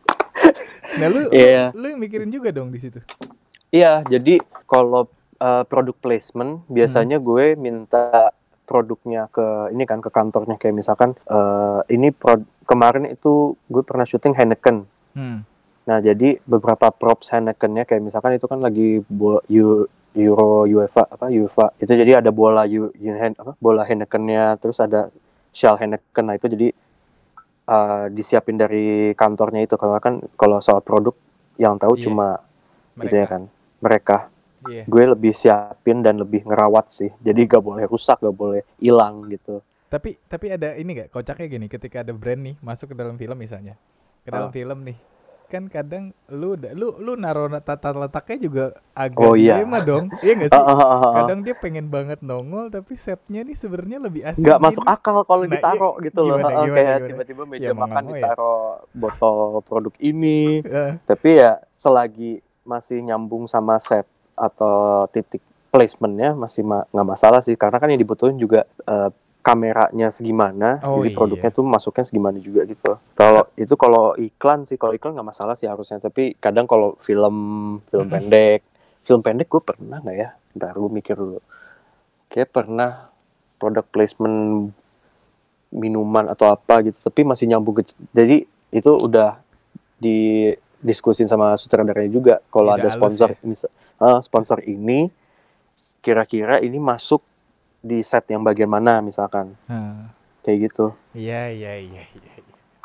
[0.94, 1.72] Nah lu, Iya.
[1.72, 3.00] lu, lu yang mikirin juga dong di situ.
[3.70, 8.30] Iya, jadi kalau uh, produk placement biasanya gue minta
[8.64, 14.04] produknya ke ini kan ke kantornya kayak misalkan uh, ini prod- kemarin itu gue pernah
[14.04, 14.86] syuting Heineken.
[15.14, 15.44] Hmm.
[15.84, 21.28] Nah, jadi beberapa props Heineken-nya kayak misalkan itu kan lagi bo- Eu- Euro UEFA apa
[21.28, 21.74] UEFA.
[21.78, 25.10] Itu jadi ada bola Eu- Hen- apa bola Heineken-nya terus ada
[25.50, 26.24] shell Heineken.
[26.24, 26.68] Nah, itu jadi
[27.66, 31.16] uh, disiapin dari kantornya itu karena kan kalau soal produk
[31.56, 32.04] yang tahu Iya.
[32.04, 32.28] cuma
[32.96, 33.30] gitu ya Mereka.
[33.30, 33.42] kan
[33.80, 34.18] mereka
[34.64, 34.84] Iya.
[34.86, 39.60] gue lebih siapin dan lebih ngerawat sih jadi gak boleh rusak gak boleh hilang gitu
[39.86, 43.38] Tapi tapi ada ini gak kocaknya gini ketika ada brand nih masuk ke dalam film
[43.38, 43.78] misalnya.
[44.26, 44.54] Ke dalam Ah.
[44.54, 44.98] film nih.
[45.46, 49.58] Kan kadang lu lu lu naruh tata letaknya juga agak Oh, iya.
[49.58, 50.06] dilema dong.
[50.20, 50.58] Iya gak sih?
[50.60, 51.14] Ah, ah, ah, ah.
[51.20, 54.40] Kadang dia pengen banget nongol tapi setnya nih sebenarnya lebih asik.
[54.40, 54.66] nggak gini.
[54.66, 56.04] masuk akal kalau Nah, ditaro iya.
[56.04, 58.16] gitu loh Gimana, Ah, gimana, kayak tiba-tiba meja Ya, mau makan mau ya.
[58.18, 58.54] ditaro
[58.92, 62.32] botol produk ini Eh, tapi ya selagi
[62.64, 64.74] masih nyambung sama set atau
[65.08, 69.10] titik placementnya masih ma- nggak masalah sih karena kan yang dibutuhin juga eh,
[69.44, 71.18] kameranya segimana Oh, jadi iya.
[71.20, 75.60] produknya tuh masuknya segimana juga gitu kalau itu kalau iklan sih kalau iklan nggak masalah
[75.60, 77.36] sih harusnya tapi kadang kalau film
[77.92, 78.64] film pendek
[79.04, 81.44] film pendek gue pernah nggak ya ntar gue mikir dulu
[82.32, 83.12] kayak pernah
[83.60, 84.72] product placement
[85.74, 89.42] minuman atau apa gitu tapi masih nyambung ke jadi itu udah
[90.00, 93.38] didiskusin sama sutradaranya juga kalau ada sponsor ya?
[93.44, 93.70] misal
[94.00, 95.12] ah, sponsor ini
[96.04, 97.24] kira-kira ini masuk
[97.84, 100.08] di set yang bagian mana misalkan nah,
[100.42, 102.34] kayak gitu Iya iya iya iya.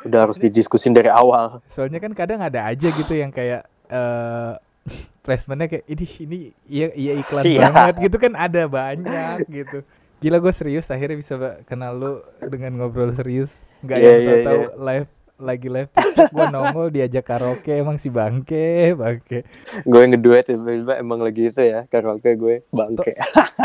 [0.02, 4.52] udah harus didiskusin dari awal Soalnya kan kadang ada aja gitu yang kayak eh
[5.24, 7.60] placementnya kayak ini ini iya iya iklan Iya.
[7.70, 9.84] banget gitu kan ada banyak gitu.
[10.18, 13.52] Gila gue serius akhirnya bisa kenal lu dengan ngobrol serius.
[13.84, 14.68] Nggak Iya, yang iya, tahu iya.
[14.80, 19.46] live lagi live TikTok gue nongol diajak karaoke emang si bangke bangke.
[19.86, 23.14] Gue ngeduet tiba-tiba emang lagi itu ya karaoke gue bangke.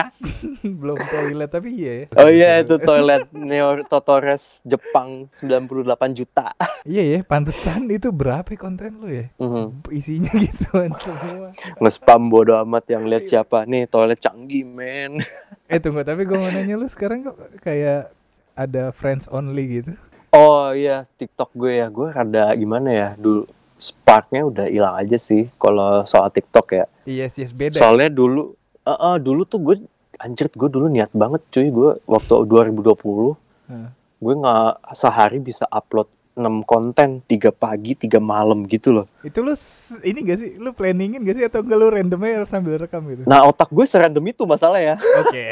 [0.82, 2.06] Belum toilet tapi iya ya.
[2.22, 6.54] Oh iya itu toilet Neo Totores Jepang 98 juta.
[6.86, 9.34] Iya ya pantesan itu berapa ya konten lu ya?
[9.42, 9.90] Mhm.
[9.90, 11.50] isinya gituan semua.
[11.82, 13.66] Nge-spam bodo amat yang lihat siapa.
[13.66, 15.26] Nih toilet canggih men.
[15.66, 18.14] Eh tunggu tapi gue mau nanya lu sekarang kok kayak
[18.54, 19.98] ada friends only gitu
[20.34, 21.88] oh iya TikTok gue ya.
[21.88, 23.46] Gue rada gimana ya dulu
[23.78, 26.86] sparknya udah hilang aja sih kalau soal TikTok ya.
[27.06, 29.76] Yes yes beda soalnya dulu eh, eh, dulu tuh gue
[30.20, 31.70] anjir gue dulu niat banget cuy.
[31.70, 33.96] Gue waktu 2020 Hmm.
[34.20, 39.06] gue nggak sehari bisa upload 6 konten tiga pagi tiga malam gitu loh.
[39.22, 39.54] Itu lu
[40.02, 40.52] ini gak sih?
[40.58, 43.22] Lu planningin gak sih atau enggak lu randomnya sambil rekam gitu?
[43.30, 45.46] Nah otak gue serandom itu masalah ya oke.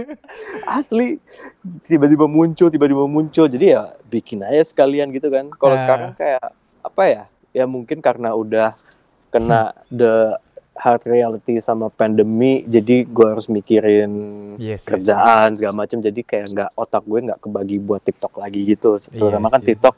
[0.78, 1.22] Asli
[1.86, 3.46] tiba-tiba muncul tiba-tiba muncul.
[3.46, 5.46] Jadi ya bikin aja sekalian gitu kan.
[5.54, 5.82] Kalau Nah.
[5.82, 6.42] sekarang kayak
[6.82, 7.22] apa ya?
[7.50, 8.74] Ya mungkin karena udah
[9.30, 10.34] kena the
[10.80, 14.12] hard reality sama pandemi jadi gue harus mikirin
[14.56, 14.88] yes, yes.
[14.88, 18.96] kerjaan segala macam jadi kayak nggak otak gue nggak kebagi buat TikTok lagi gitu.
[18.96, 19.76] Terutama kan sih.
[19.76, 19.94] TikTok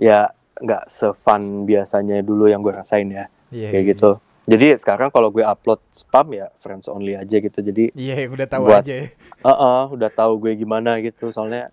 [0.00, 3.28] ya nggak sefun biasanya dulu yang gue rasain ya.
[3.52, 4.10] Iya, kayak iya, gitu.
[4.48, 7.60] jadi sekarang kalau gue upload spam ya friends only aja gitu.
[7.60, 9.06] Jadi iya udah tahu Buat- aja ya.
[9.46, 11.28] Heeh, udah tahu gue gimana gitu.
[11.28, 11.68] Soalnya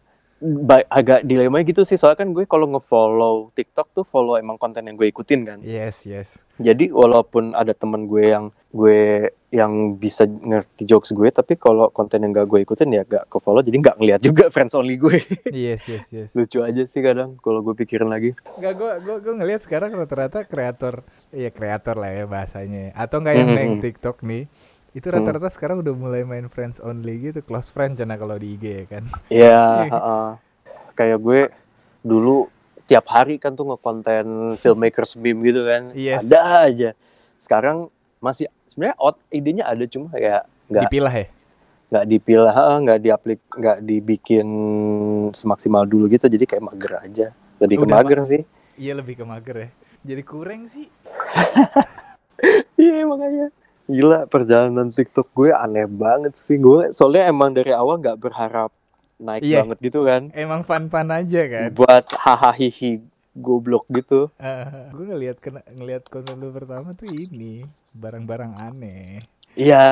[0.89, 1.95] agak dilema gitu sih.
[1.95, 5.59] Soalnya kan gue kalau nge-follow TikTok tuh follow emang konten yang gue ikutin kan.
[5.61, 6.27] Yes yes.
[6.53, 12.21] Jadi walaupun ada temen gue yang gue yang bisa ngerti jokes gue tapi kalau konten
[12.21, 15.17] yang gak gue ikutin ya gak ke follow jadi nggak ngeliat juga friends only gue.
[15.49, 16.29] Yes yes yes.
[16.33, 18.37] Lucu aja sih kadang kalau gue pikirin lagi.
[18.53, 22.93] Enggak, gue gue gue ngelihat sekarang rata-rata kreator, iya kreator lah ya bahasanya.
[22.93, 23.57] Atau enggak yang Mhm.
[23.57, 24.43] main TikTok nih,
[24.93, 28.63] itu rata-rata sekarang udah mulai main friends only gitu, close friend cina kalau di IG
[28.63, 29.03] ya kan.
[29.27, 29.61] ya
[29.93, 30.27] heeh.
[30.93, 31.41] kayak gue
[32.01, 32.45] dulu
[32.85, 36.21] tiap hari kan tuh ngekonten filmmakers meme gitu kan Yes.
[36.21, 36.89] ada aja
[37.39, 37.89] sekarang
[38.19, 41.27] masih sebenarnya out idenya ada cuma ya nggak Dipilah ya.
[41.89, 44.47] nggak dipilih heeh, nggak diaplik nggak dibikin
[45.31, 47.27] semaksimal dulu gitu jadi kayak mager aja
[47.57, 48.41] lebih ke Udah, mager sih
[48.73, 49.69] Iya lebih ke mager ya.
[50.03, 50.89] Jadi kurang sih.
[52.81, 53.53] iya makanya
[53.93, 58.73] gila perjalanan TikTok gue aneh banget sih gue soalnya emang dari awal nggak berharap
[59.15, 59.61] naik Iya.
[59.61, 61.69] banget gitu kan Emang fun-fun aja kan.
[61.71, 62.99] buat hahaha hihi
[63.33, 64.33] goblok gitu
[64.89, 69.21] gue ngelihat kena ngelihat konten lu pertama tuh ini barang-barang aneh.
[69.53, 69.85] iya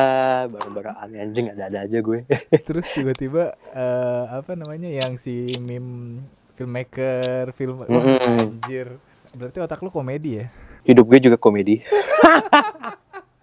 [0.45, 2.25] barang-barang aneh anjing ada-ada aja gue
[2.67, 6.21] Terus tiba-tiba eh, apa namanya yang si meme
[6.53, 8.37] filmmaker film Wah, Mm-mm.
[8.57, 8.87] anjir.
[9.31, 10.47] Berarti otak lu komedi ya?
[10.81, 11.81] hidup gue juga komedi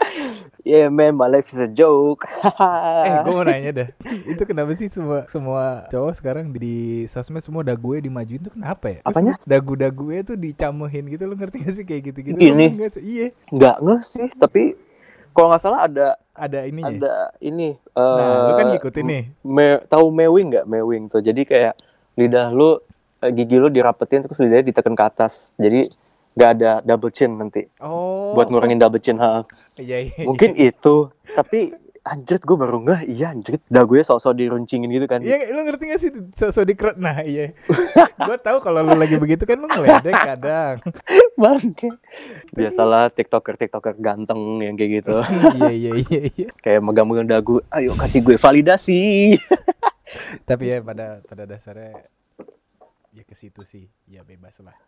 [0.69, 2.29] Yeah man, my life is a joke.
[3.07, 3.89] eh, gue mau nanya dah.
[4.29, 9.01] Itu kenapa sih semua semua cowok sekarang di sosmed semua dagunya dimajuin tuh kenapa ya?
[9.01, 9.35] Terus Apanya?
[9.49, 12.37] Dagu-dagunya tuh dicamehin gitu lo ngerti gak sih kayak gitu-gitu?
[12.37, 13.01] Sih?
[13.01, 14.77] Iya, Nggak nggak sih, tapi
[15.33, 16.91] kalau nggak salah ada ada ininya.
[16.91, 17.79] ada ini.
[17.95, 19.23] Nah, lu kan eh, ngikutin nih.
[19.47, 21.23] Me, tahu mewing nggak mewing tuh?
[21.23, 21.79] Jadi kayak
[22.19, 22.77] lidah lu
[23.23, 25.55] eh, gigi lu dirapetin terus lidahnya ditekan ke atas.
[25.57, 25.87] Jadi
[26.39, 27.67] nggak ada double chin nanti.
[27.83, 28.39] Oh.
[28.39, 29.19] Buat ngurangin double chin.
[29.19, 29.43] ha.
[29.75, 30.23] Iya, iya.
[30.23, 31.11] Mungkin itu.
[31.35, 31.75] Tapi
[32.07, 33.11] anjrit gue baru nggak.
[33.11, 33.59] Iya anjrit.
[33.67, 35.19] Dagunya sok-sok diruncingin gitu kan.
[35.19, 36.11] Iya, lu ngerti gak sih
[36.55, 36.95] so, dikret?
[36.95, 37.53] Nah, iya.
[38.31, 40.79] gue tahu kalau lu lagi begitu kan lu ngeledek kadang.
[41.43, 41.91] Bangke.
[42.55, 45.19] Biasalah tiktoker tiktoker ganteng yang kayak gitu.
[45.59, 46.49] iya, iya, iya, iya.
[46.63, 47.59] kayak megang-megang dagu.
[47.75, 49.35] Ayo kasih gue validasi.
[50.49, 51.99] Tapi ya pada pada dasarnya
[53.13, 53.91] ya ke situ sih.
[54.07, 54.79] Ya bebas lah.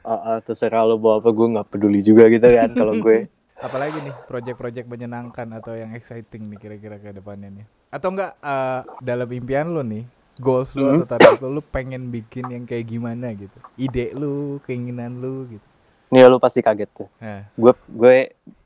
[0.00, 3.28] Ah, ah, terserah lo bawa apa gue nggak peduli juga gitu kan kalau gue.
[3.66, 7.66] Apalagi nih project-project menyenangkan atau yang exciting nih kira-kira ke depannya nih.
[7.92, 10.08] Atau enggak eh, dalam impian lu nih,
[10.40, 13.58] goals lu atau target lu, lu pengen bikin yang kayak gimana gitu.
[13.76, 15.66] Ide lu, keinginan lu gitu.
[16.10, 17.08] Nih lo pasti kaget tuh.
[17.20, 18.16] Nah, Gue gue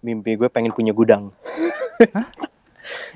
[0.01, 1.35] mimpi gue pengen punya gudang.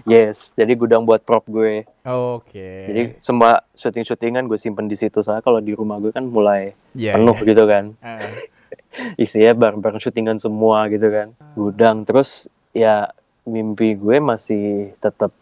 [0.05, 1.85] Yes, jadi gudang buat prop gue.
[2.03, 2.71] oke.
[2.85, 7.15] Jadi semua syuting-syutingan gue simpen di situ soalnya kalau di rumah gue kan mulai Iya,
[7.15, 7.47] penuh iya.
[7.47, 7.85] gitu kan.
[7.99, 8.33] Ah,
[9.17, 11.29] Isinya bareng-bareng syutingan semua gitu kan.
[11.55, 13.09] Gudang terus ya
[13.45, 15.33] mimpi gue masih tetap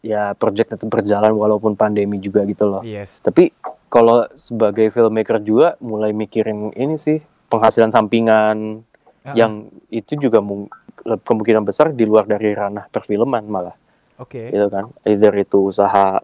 [0.00, 2.82] ya project tetap berjalan walaupun pandemi juga gitu loh.
[2.82, 3.18] yes.
[3.20, 3.50] Tapi
[3.86, 8.82] kalau sebagai filmmaker juga mulai mikirin ini sih penghasilan sampingan
[9.20, 9.52] Ah, yang
[9.88, 10.70] itu juga mung-
[11.06, 13.76] kemungkinan besar di luar dari ranah perfilman malah
[14.18, 14.50] Oke.
[14.50, 14.90] gitu kan.
[15.06, 16.18] Either itu usaha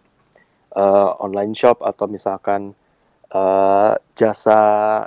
[0.74, 2.74] eh, online shop atau misalkan
[3.30, 4.60] eh, jasa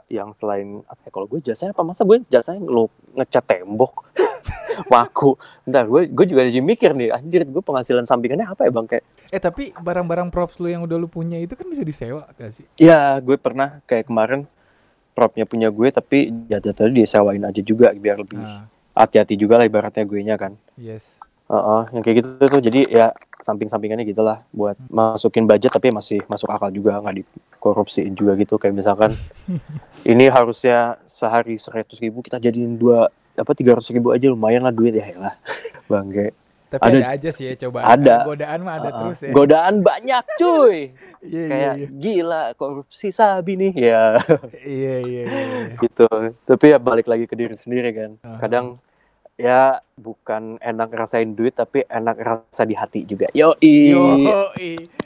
[0.08, 4.08] yang selain apa ya kalau gue jasanya apa masa gue jasanya lu ngecat tembok
[4.92, 5.36] waku
[5.68, 9.06] bentar gue gue juga lagi mikir nih anjir gue penghasilan sampingannya apa ya bang kayak
[9.34, 12.66] Eh tapi barang-barang props lu yang udah lu punya itu kan bisa disewa gak sih?
[12.78, 14.46] Ya, gue pernah kayak kemarin
[15.18, 19.68] propnya punya gue tapi ya tadi disewain aja juga biar lebih Nah, hati-hati juga lah
[19.68, 20.56] ibaratnya gue nya kan.
[20.80, 21.04] yes.
[21.46, 23.08] Heeh, yang kayak gitu tuh jadi ya
[23.46, 28.74] samping-sampingannya gitulah buat masukin budget tapi masih masuk akal juga nggak dikorupsiin juga gitu kayak
[28.74, 29.14] misalkan
[30.12, 34.74] ini harusnya sehari seratus ribu kita jadiin dua apa tiga ratus ribu aja lumayan lah
[34.74, 35.38] duit ya lah
[35.92, 36.34] bangke
[36.76, 37.80] Tapi Ada- ada, aja sih ya coba.
[37.88, 38.16] ada.
[38.24, 39.00] Godaan mah ada Heeh.
[39.00, 39.32] terus ya.
[39.32, 40.78] godaan banyak cuy
[41.26, 41.88] Iya, iya, kayak iya.
[41.92, 44.14] gila korupsi sabi nih ya
[44.78, 45.24] Iya, iya, iya.
[45.26, 45.62] iya.
[45.76, 46.06] gitu
[46.44, 48.38] tapi ya balik lagi ke diri sendiri kan Aha.
[48.38, 48.66] kadang
[49.34, 49.62] ya
[49.96, 54.54] bukan enak rasain duit tapi enak rasa di hati juga yoi Yo,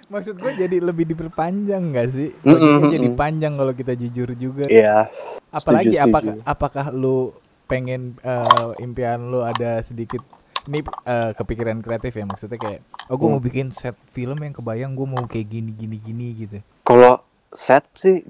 [0.08, 2.30] maksud gue jadi lebih diperpanjang gak sih?
[2.40, 4.66] Mm-mm, Bajunya jadi panjang kalau kita jujur juga.
[4.66, 5.06] Iya,
[5.48, 6.46] Apalagi setuju, apakah setuju.
[6.46, 7.18] apakah lu
[7.64, 10.22] pengen eh, impian lu ada sedikit
[10.70, 13.44] ini eh, kepikiran kreatif ya maksudnya kayak oh gue mau Hmm.
[13.44, 16.58] bikin set film yang kebayang gue mau kayak gini gini gini gitu.
[16.84, 18.22] kalau set sih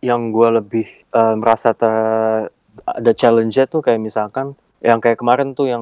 [0.00, 2.50] yang gue lebih eh, merasa ter-
[2.84, 5.80] ada challenge-nya tuh kayak misalkan yang kayak kemarin tuh yang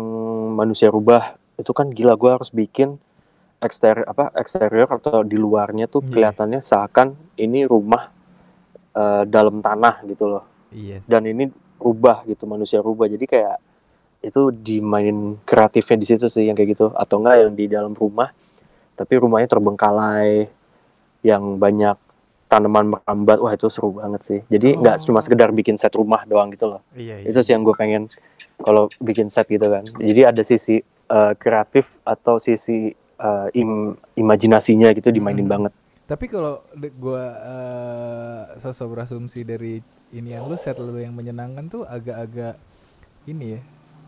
[0.54, 2.94] manusia rubah itu kan gila gue harus bikin
[3.58, 6.10] eksterior apa eksterior atau di luarnya tuh Iya.
[6.30, 8.12] kelihatannya seakan ini rumah
[8.92, 11.02] eh, dalam tanah gitu loh Iya.
[11.04, 13.56] dan ini rubah gitu manusia rubah jadi kayak
[14.24, 16.86] itu dimainin kreatifnya di situ sih yang kayak gitu.
[16.92, 18.32] Atau enggak yang di dalam rumah.
[18.94, 20.48] Tapi rumahnya terbengkalai
[21.20, 21.96] yang banyak
[22.46, 23.38] tanaman merambat.
[23.38, 24.40] Wah itu seru banget sih.
[24.46, 25.04] Jadi nggak Oh.
[25.06, 26.80] cuma sekedar bikin set rumah doang gitu loh.
[26.92, 27.28] Iya, iya.
[27.28, 28.08] itu sih yang gue pengen
[28.56, 29.84] kalau bikin set gitu kan.
[29.94, 35.52] Jadi ada sisi eh, kreatif atau sisi eh, im- imajinasinya gitu dimainin Hmm.
[35.52, 35.72] banget.
[36.04, 36.60] Tapi kalau
[36.94, 42.56] gua eh, sosok berasumsi dari ini yang lu set lu yang menyenangkan tuh agak-agak
[43.24, 43.60] ini ya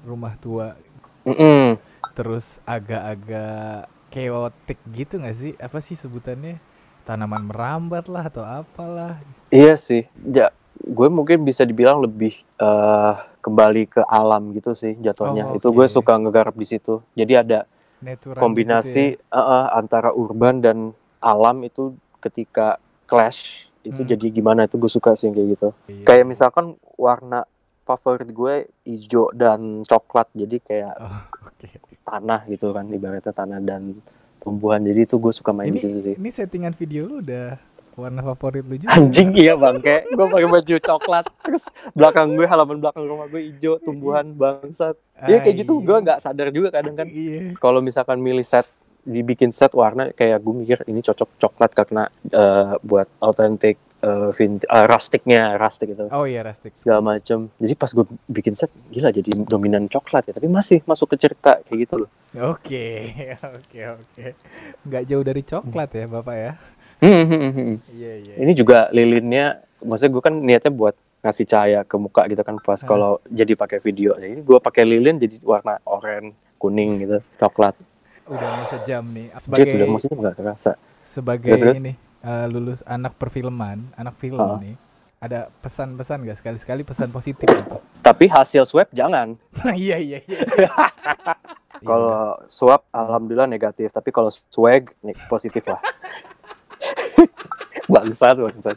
[0.06, 0.78] rumah tua
[1.26, 1.74] Mm-mm.
[2.14, 6.56] terus agak-agak chaotic gitu nggak sih apa sih sebutannya
[7.02, 13.86] tanaman merambat lah atau apalah Iya sih, ya gue mungkin bisa dibilang lebih eh, kembali
[13.86, 15.46] ke alam gitu sih jatuhnya.
[15.46, 16.98] Oh, Itu gue suka ngegarap di situ.
[17.14, 17.62] Jadi ada
[18.02, 20.78] natural kombinasi gitu eh, eh, antara urban dan
[21.22, 22.76] alam itu ketika
[23.06, 24.10] clash itu Hmm.
[24.10, 25.68] jadi gimana itu gue suka sih kayak gitu.
[25.86, 25.94] ya.
[25.94, 26.04] Iya.
[26.04, 26.66] Kayak misalkan
[26.98, 27.46] warna
[27.86, 31.68] favorit gue hijau dan coklat jadi kayak Oh, oke
[32.06, 33.98] tanah gitu kan ibaratnya tanah dan
[34.38, 34.78] tumbuhan.
[34.86, 36.14] Jadi itu gue suka main ini di situ sih.
[36.14, 37.58] ini settingan video lu udah
[37.96, 41.64] warna favorit lu juga Anjing iya bang, kayak gue pakai baju coklat, terus
[41.96, 44.94] belakang gue halaman belakang rumah gue hijau, tumbuhan bangsat.
[45.24, 47.08] Ya kayak gitu, gue nggak sadar juga kadang kan.
[47.08, 48.68] iya Kalau misalkan milih set,
[49.00, 53.80] dibikin set warna kayak gue mikir ini cocok coklat karena eh, buat authentic
[54.30, 56.72] vint- eh, rusticnya rustic itu Oh iya Rustic.
[56.74, 61.12] segala macam jadi pas gue bikin set gila jadi dominan coklat ya tapi masih masuk
[61.12, 63.16] ke cerita kayak gitu loh Oke,
[63.56, 64.24] oke, oke.
[64.84, 66.52] Nggak jauh dari coklat ya Bapak ya?
[66.98, 67.76] Hmm, hmm, hmm, hmm.
[67.92, 68.34] Iya, iya.
[68.38, 69.46] ini juga lilinnya
[69.80, 72.86] maksudnya gue kan niatnya buat ngasih cahaya ke muka gitu kan pas Hmm.
[72.86, 77.72] kalau jadi pakai video jadi gue pakai lilin jadi warna oranye kuning gitu coklat
[78.26, 79.30] Udah mau sejam nih.
[79.38, 80.72] Sebagai udah maksudnya nggak kerasa
[81.06, 81.76] sebagai terus?
[81.78, 84.56] ini eh, lulus anak perfilman, anak film Ah.
[84.56, 84.76] nih.
[85.16, 87.80] Ada pesan-pesan gak sekali-sekali pesan positif gitu.
[87.98, 89.34] tapi hasil swab jangan
[89.74, 90.38] iya, iya, iya.
[91.76, 95.76] Iya, kalau swab alhamdulillah negatif tapi kalau swag nih, positif lah
[97.92, 98.76] bangsat bangsat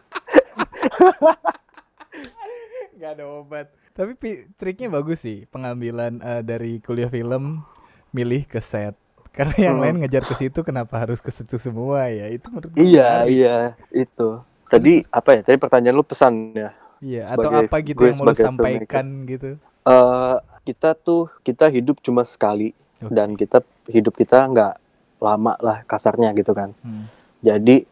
[2.94, 3.68] nggak ada obat.
[3.90, 7.64] Tapi pi- triknya bagus sih pengambilan eh, dari kuliah film
[8.10, 8.96] milih ke set.
[9.32, 9.84] Karena yang Hmm.
[9.84, 12.28] lain ngejar ke situ kenapa harus ke situ semua ya?
[12.28, 13.32] Itu menurut gue iya menarik.
[13.32, 13.56] iya
[13.94, 14.30] itu
[14.66, 18.36] tadi apa ya tadi pertanyaan lu pesan ya Iya, atau apa gitu yang mau lu
[18.36, 19.56] sampaikan gitu.
[19.82, 23.10] eh kita tuh kita hidup cuma sekali Oke.
[23.10, 23.58] dan kita
[23.88, 24.74] hidup kita nggak
[25.18, 27.08] lama lah kasarnya gitu kan Hmm.
[27.40, 27.88] jadi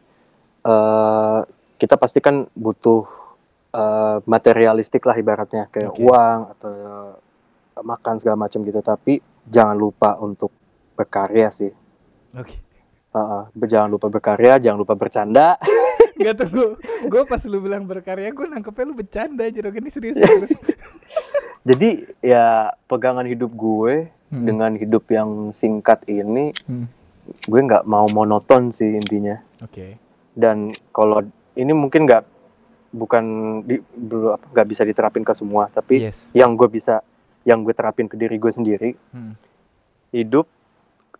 [0.62, 1.38] eh
[1.76, 3.06] kita pasti kan butuh
[3.70, 6.02] eh, materialistik lah ibaratnya kayak Oke.
[6.02, 7.14] uang atau eh,
[7.80, 10.52] makan segala macam gitu tapi jangan lupa untuk
[10.98, 11.70] berkarya sih
[12.34, 12.58] Oke.
[13.08, 15.54] Heeh, jangan lupa berkarya jangan lupa bercanda
[16.18, 16.74] Gak tunggu,
[17.06, 20.18] gue pas lu bilang berkarya gue nangkepnya lu bercanda aja dong ini serius
[21.68, 22.44] jadi ya
[22.84, 24.44] pegangan hidup gue Hmm.
[24.44, 26.84] dengan hidup yang singkat ini Hmm.
[27.48, 29.96] gue nggak mau monoton sih intinya Oke.
[30.36, 31.24] dan kalau
[31.56, 32.28] ini mungkin nggak
[32.88, 33.24] bukan
[33.64, 33.80] di,
[34.52, 36.20] nggak bisa diterapin ke semua tapi Yes.
[36.36, 37.00] yang gue bisa
[37.44, 39.32] yang gue terapin ke diri gue sendiri Hmm.
[40.12, 40.44] hidup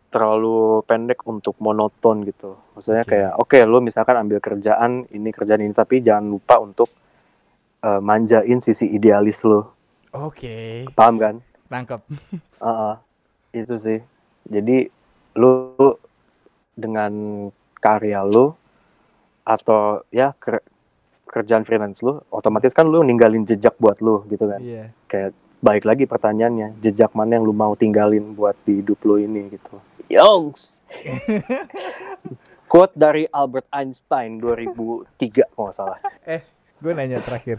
[0.09, 2.57] terlalu pendek untuk monoton gitu.
[2.75, 6.89] Maksudnya kayak oke lu misalkan ambil kerjaan ini kerjaan ini tapi jangan lupa untuk
[7.85, 9.77] eh, manjain sisi idealis lo
[10.17, 10.89] Oke.
[10.97, 11.35] paham kan?
[11.69, 12.01] Nangkep.
[12.65, 12.95] Heeh,
[13.53, 14.01] itu sih.
[14.49, 14.89] Jadi
[15.37, 15.77] lu
[16.73, 17.13] dengan
[17.79, 18.57] karya lu
[19.45, 20.65] atau ya ker-
[21.29, 24.61] kerjaan freelance lu otomatis kan lu ninggalin jejak buat lu gitu kan?
[24.61, 24.89] Iya.
[25.05, 29.51] kayak balik lagi pertanyaannya jejak mana yang lu mau tinggalin buat di hidup lu ini
[29.59, 29.75] gitu
[30.09, 30.81] Yongs
[32.71, 35.09] quote dari Albert Einstein 2003
[35.47, 35.99] kalau nggak salah
[36.79, 37.59] Gue nanya terakhir.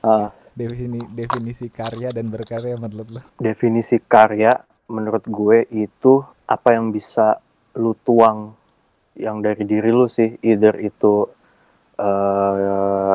[0.00, 3.20] Ah, Definisi definisi karya dan berkarya menurut lo?
[3.36, 4.54] definisi karya
[4.86, 7.38] menurut gue itu apa yang bisa
[7.74, 8.54] lu tuang
[9.14, 11.26] yang dari diri lu sih either itu
[11.96, 13.14] eh,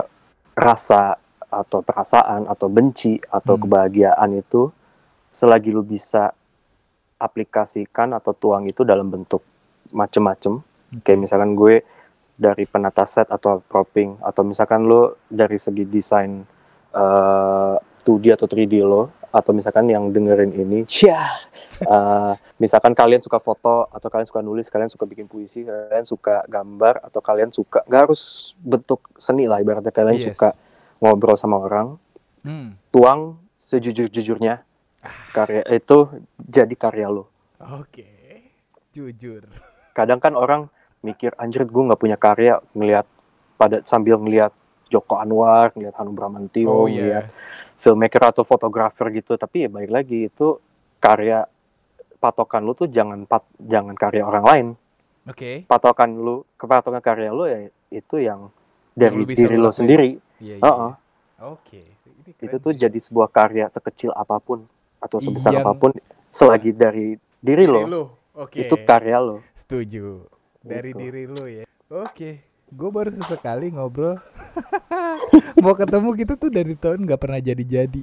[0.53, 1.01] rasa
[1.45, 3.63] atau perasaan atau benci atau Hmm.
[3.63, 4.67] kebahagiaan itu
[5.29, 6.31] selagi lu bisa
[7.17, 9.41] aplikasikan atau tuang itu dalam bentuk
[9.89, 10.59] macem-macem
[11.01, 11.83] kayak misalkan gue
[12.35, 16.43] dari penata set atau propping atau misalkan lo dari segi desain
[16.91, 21.35] eh 2D atau 3D lo atau misalkan yang dengerin ini syah
[21.77, 26.43] eh, misalkan kalian suka foto atau kalian suka nulis kalian suka bikin puisi kalian suka
[26.45, 30.31] gambar atau kalian suka nggak harus bentuk seni lah ibaratnya kalian Yes.
[30.31, 30.55] suka
[30.99, 31.95] ngobrol sama orang
[32.41, 32.77] Hmm.
[32.93, 34.61] tuang sejujur-jujurnya
[35.31, 35.97] karya itu
[36.39, 37.29] jadi karya lo
[37.59, 38.05] Oke.
[38.91, 39.43] Jujur.
[39.91, 40.67] kadang kan orang
[40.99, 43.07] mikir anjir gue nggak punya karya ngelihat
[43.55, 44.51] pada sambil ngelihat
[44.87, 47.35] Joko Anwar ngelihat Hanung Bramantio Oh ngelihat iya.
[47.79, 50.59] filmmaker atau fotografer gitu tapi ya balik lagi itu
[50.99, 51.45] karya
[52.17, 54.67] patokan lu tuh jangan pat, jangan karya orang lain
[55.25, 55.65] Oke.
[55.65, 57.59] patokan lu kepatokan karya lu ya
[57.91, 58.49] itu yang
[58.95, 59.75] dari bisa diri lakuin.
[59.75, 60.63] sendiri Iya, iya.
[60.63, 60.91] Heeh.
[61.47, 61.81] Oke.
[62.25, 64.67] Ini itu tuh jadi sebuah karya sekecil apa pun
[65.05, 65.91] atau sebesar Yang- apa pun
[66.27, 68.03] selagi dari diri lo lo.
[68.35, 68.59] Oke.
[68.59, 70.25] itu karya lo Setuju.
[70.59, 70.99] Dari Gitu.
[70.99, 71.65] diri lu ya.
[71.87, 72.41] Oke.
[72.67, 74.17] Gue baru sesekali ngobrol.
[75.63, 78.01] Mau ketemu kita tuh dari tahun nggak pernah jadi-jadi.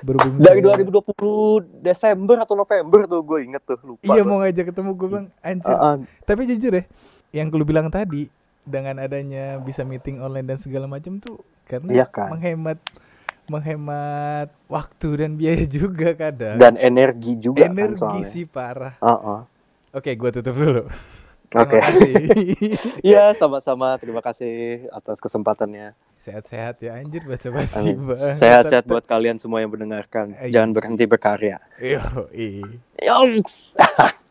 [0.00, 4.26] Berhubung dari saya- 2020 Desember atau November tuh gue inget tuh lupa Iya gua.
[4.26, 5.26] mau ngajak ketemu gue bang.
[5.38, 5.68] Anjir.
[5.70, 5.94] Ah, ah.
[6.22, 6.84] Tapi jujur ya,
[7.32, 8.28] yang lu bilang tadi
[8.62, 12.32] dengan adanya bisa meeting online dan segala macam tuh karena Iya kan.
[12.32, 12.76] menghemat
[13.48, 16.56] menghemat waktu dan biaya juga kadang.
[16.56, 18.28] dan energi juga kan Energi soalnya.
[18.28, 18.94] sih parah.
[19.00, 19.40] Ah, ah.
[19.90, 20.84] Oke, gua tutup dulu.
[21.48, 21.80] Oke.
[21.80, 22.28] Kasih.
[23.08, 23.96] Iya, sama-sama.
[23.96, 25.96] Terima kasih atas kesempatannya.
[26.20, 28.04] Sehat-sehat ya anjir Amin.
[28.04, 28.36] bang.
[28.36, 30.36] Sehat-sehat buat kalian semua yang mendengarkan.
[30.36, 31.56] Eh, Jangan berhenti berkarya.
[31.80, 32.28] Yo,
[33.00, 33.72] Yongs.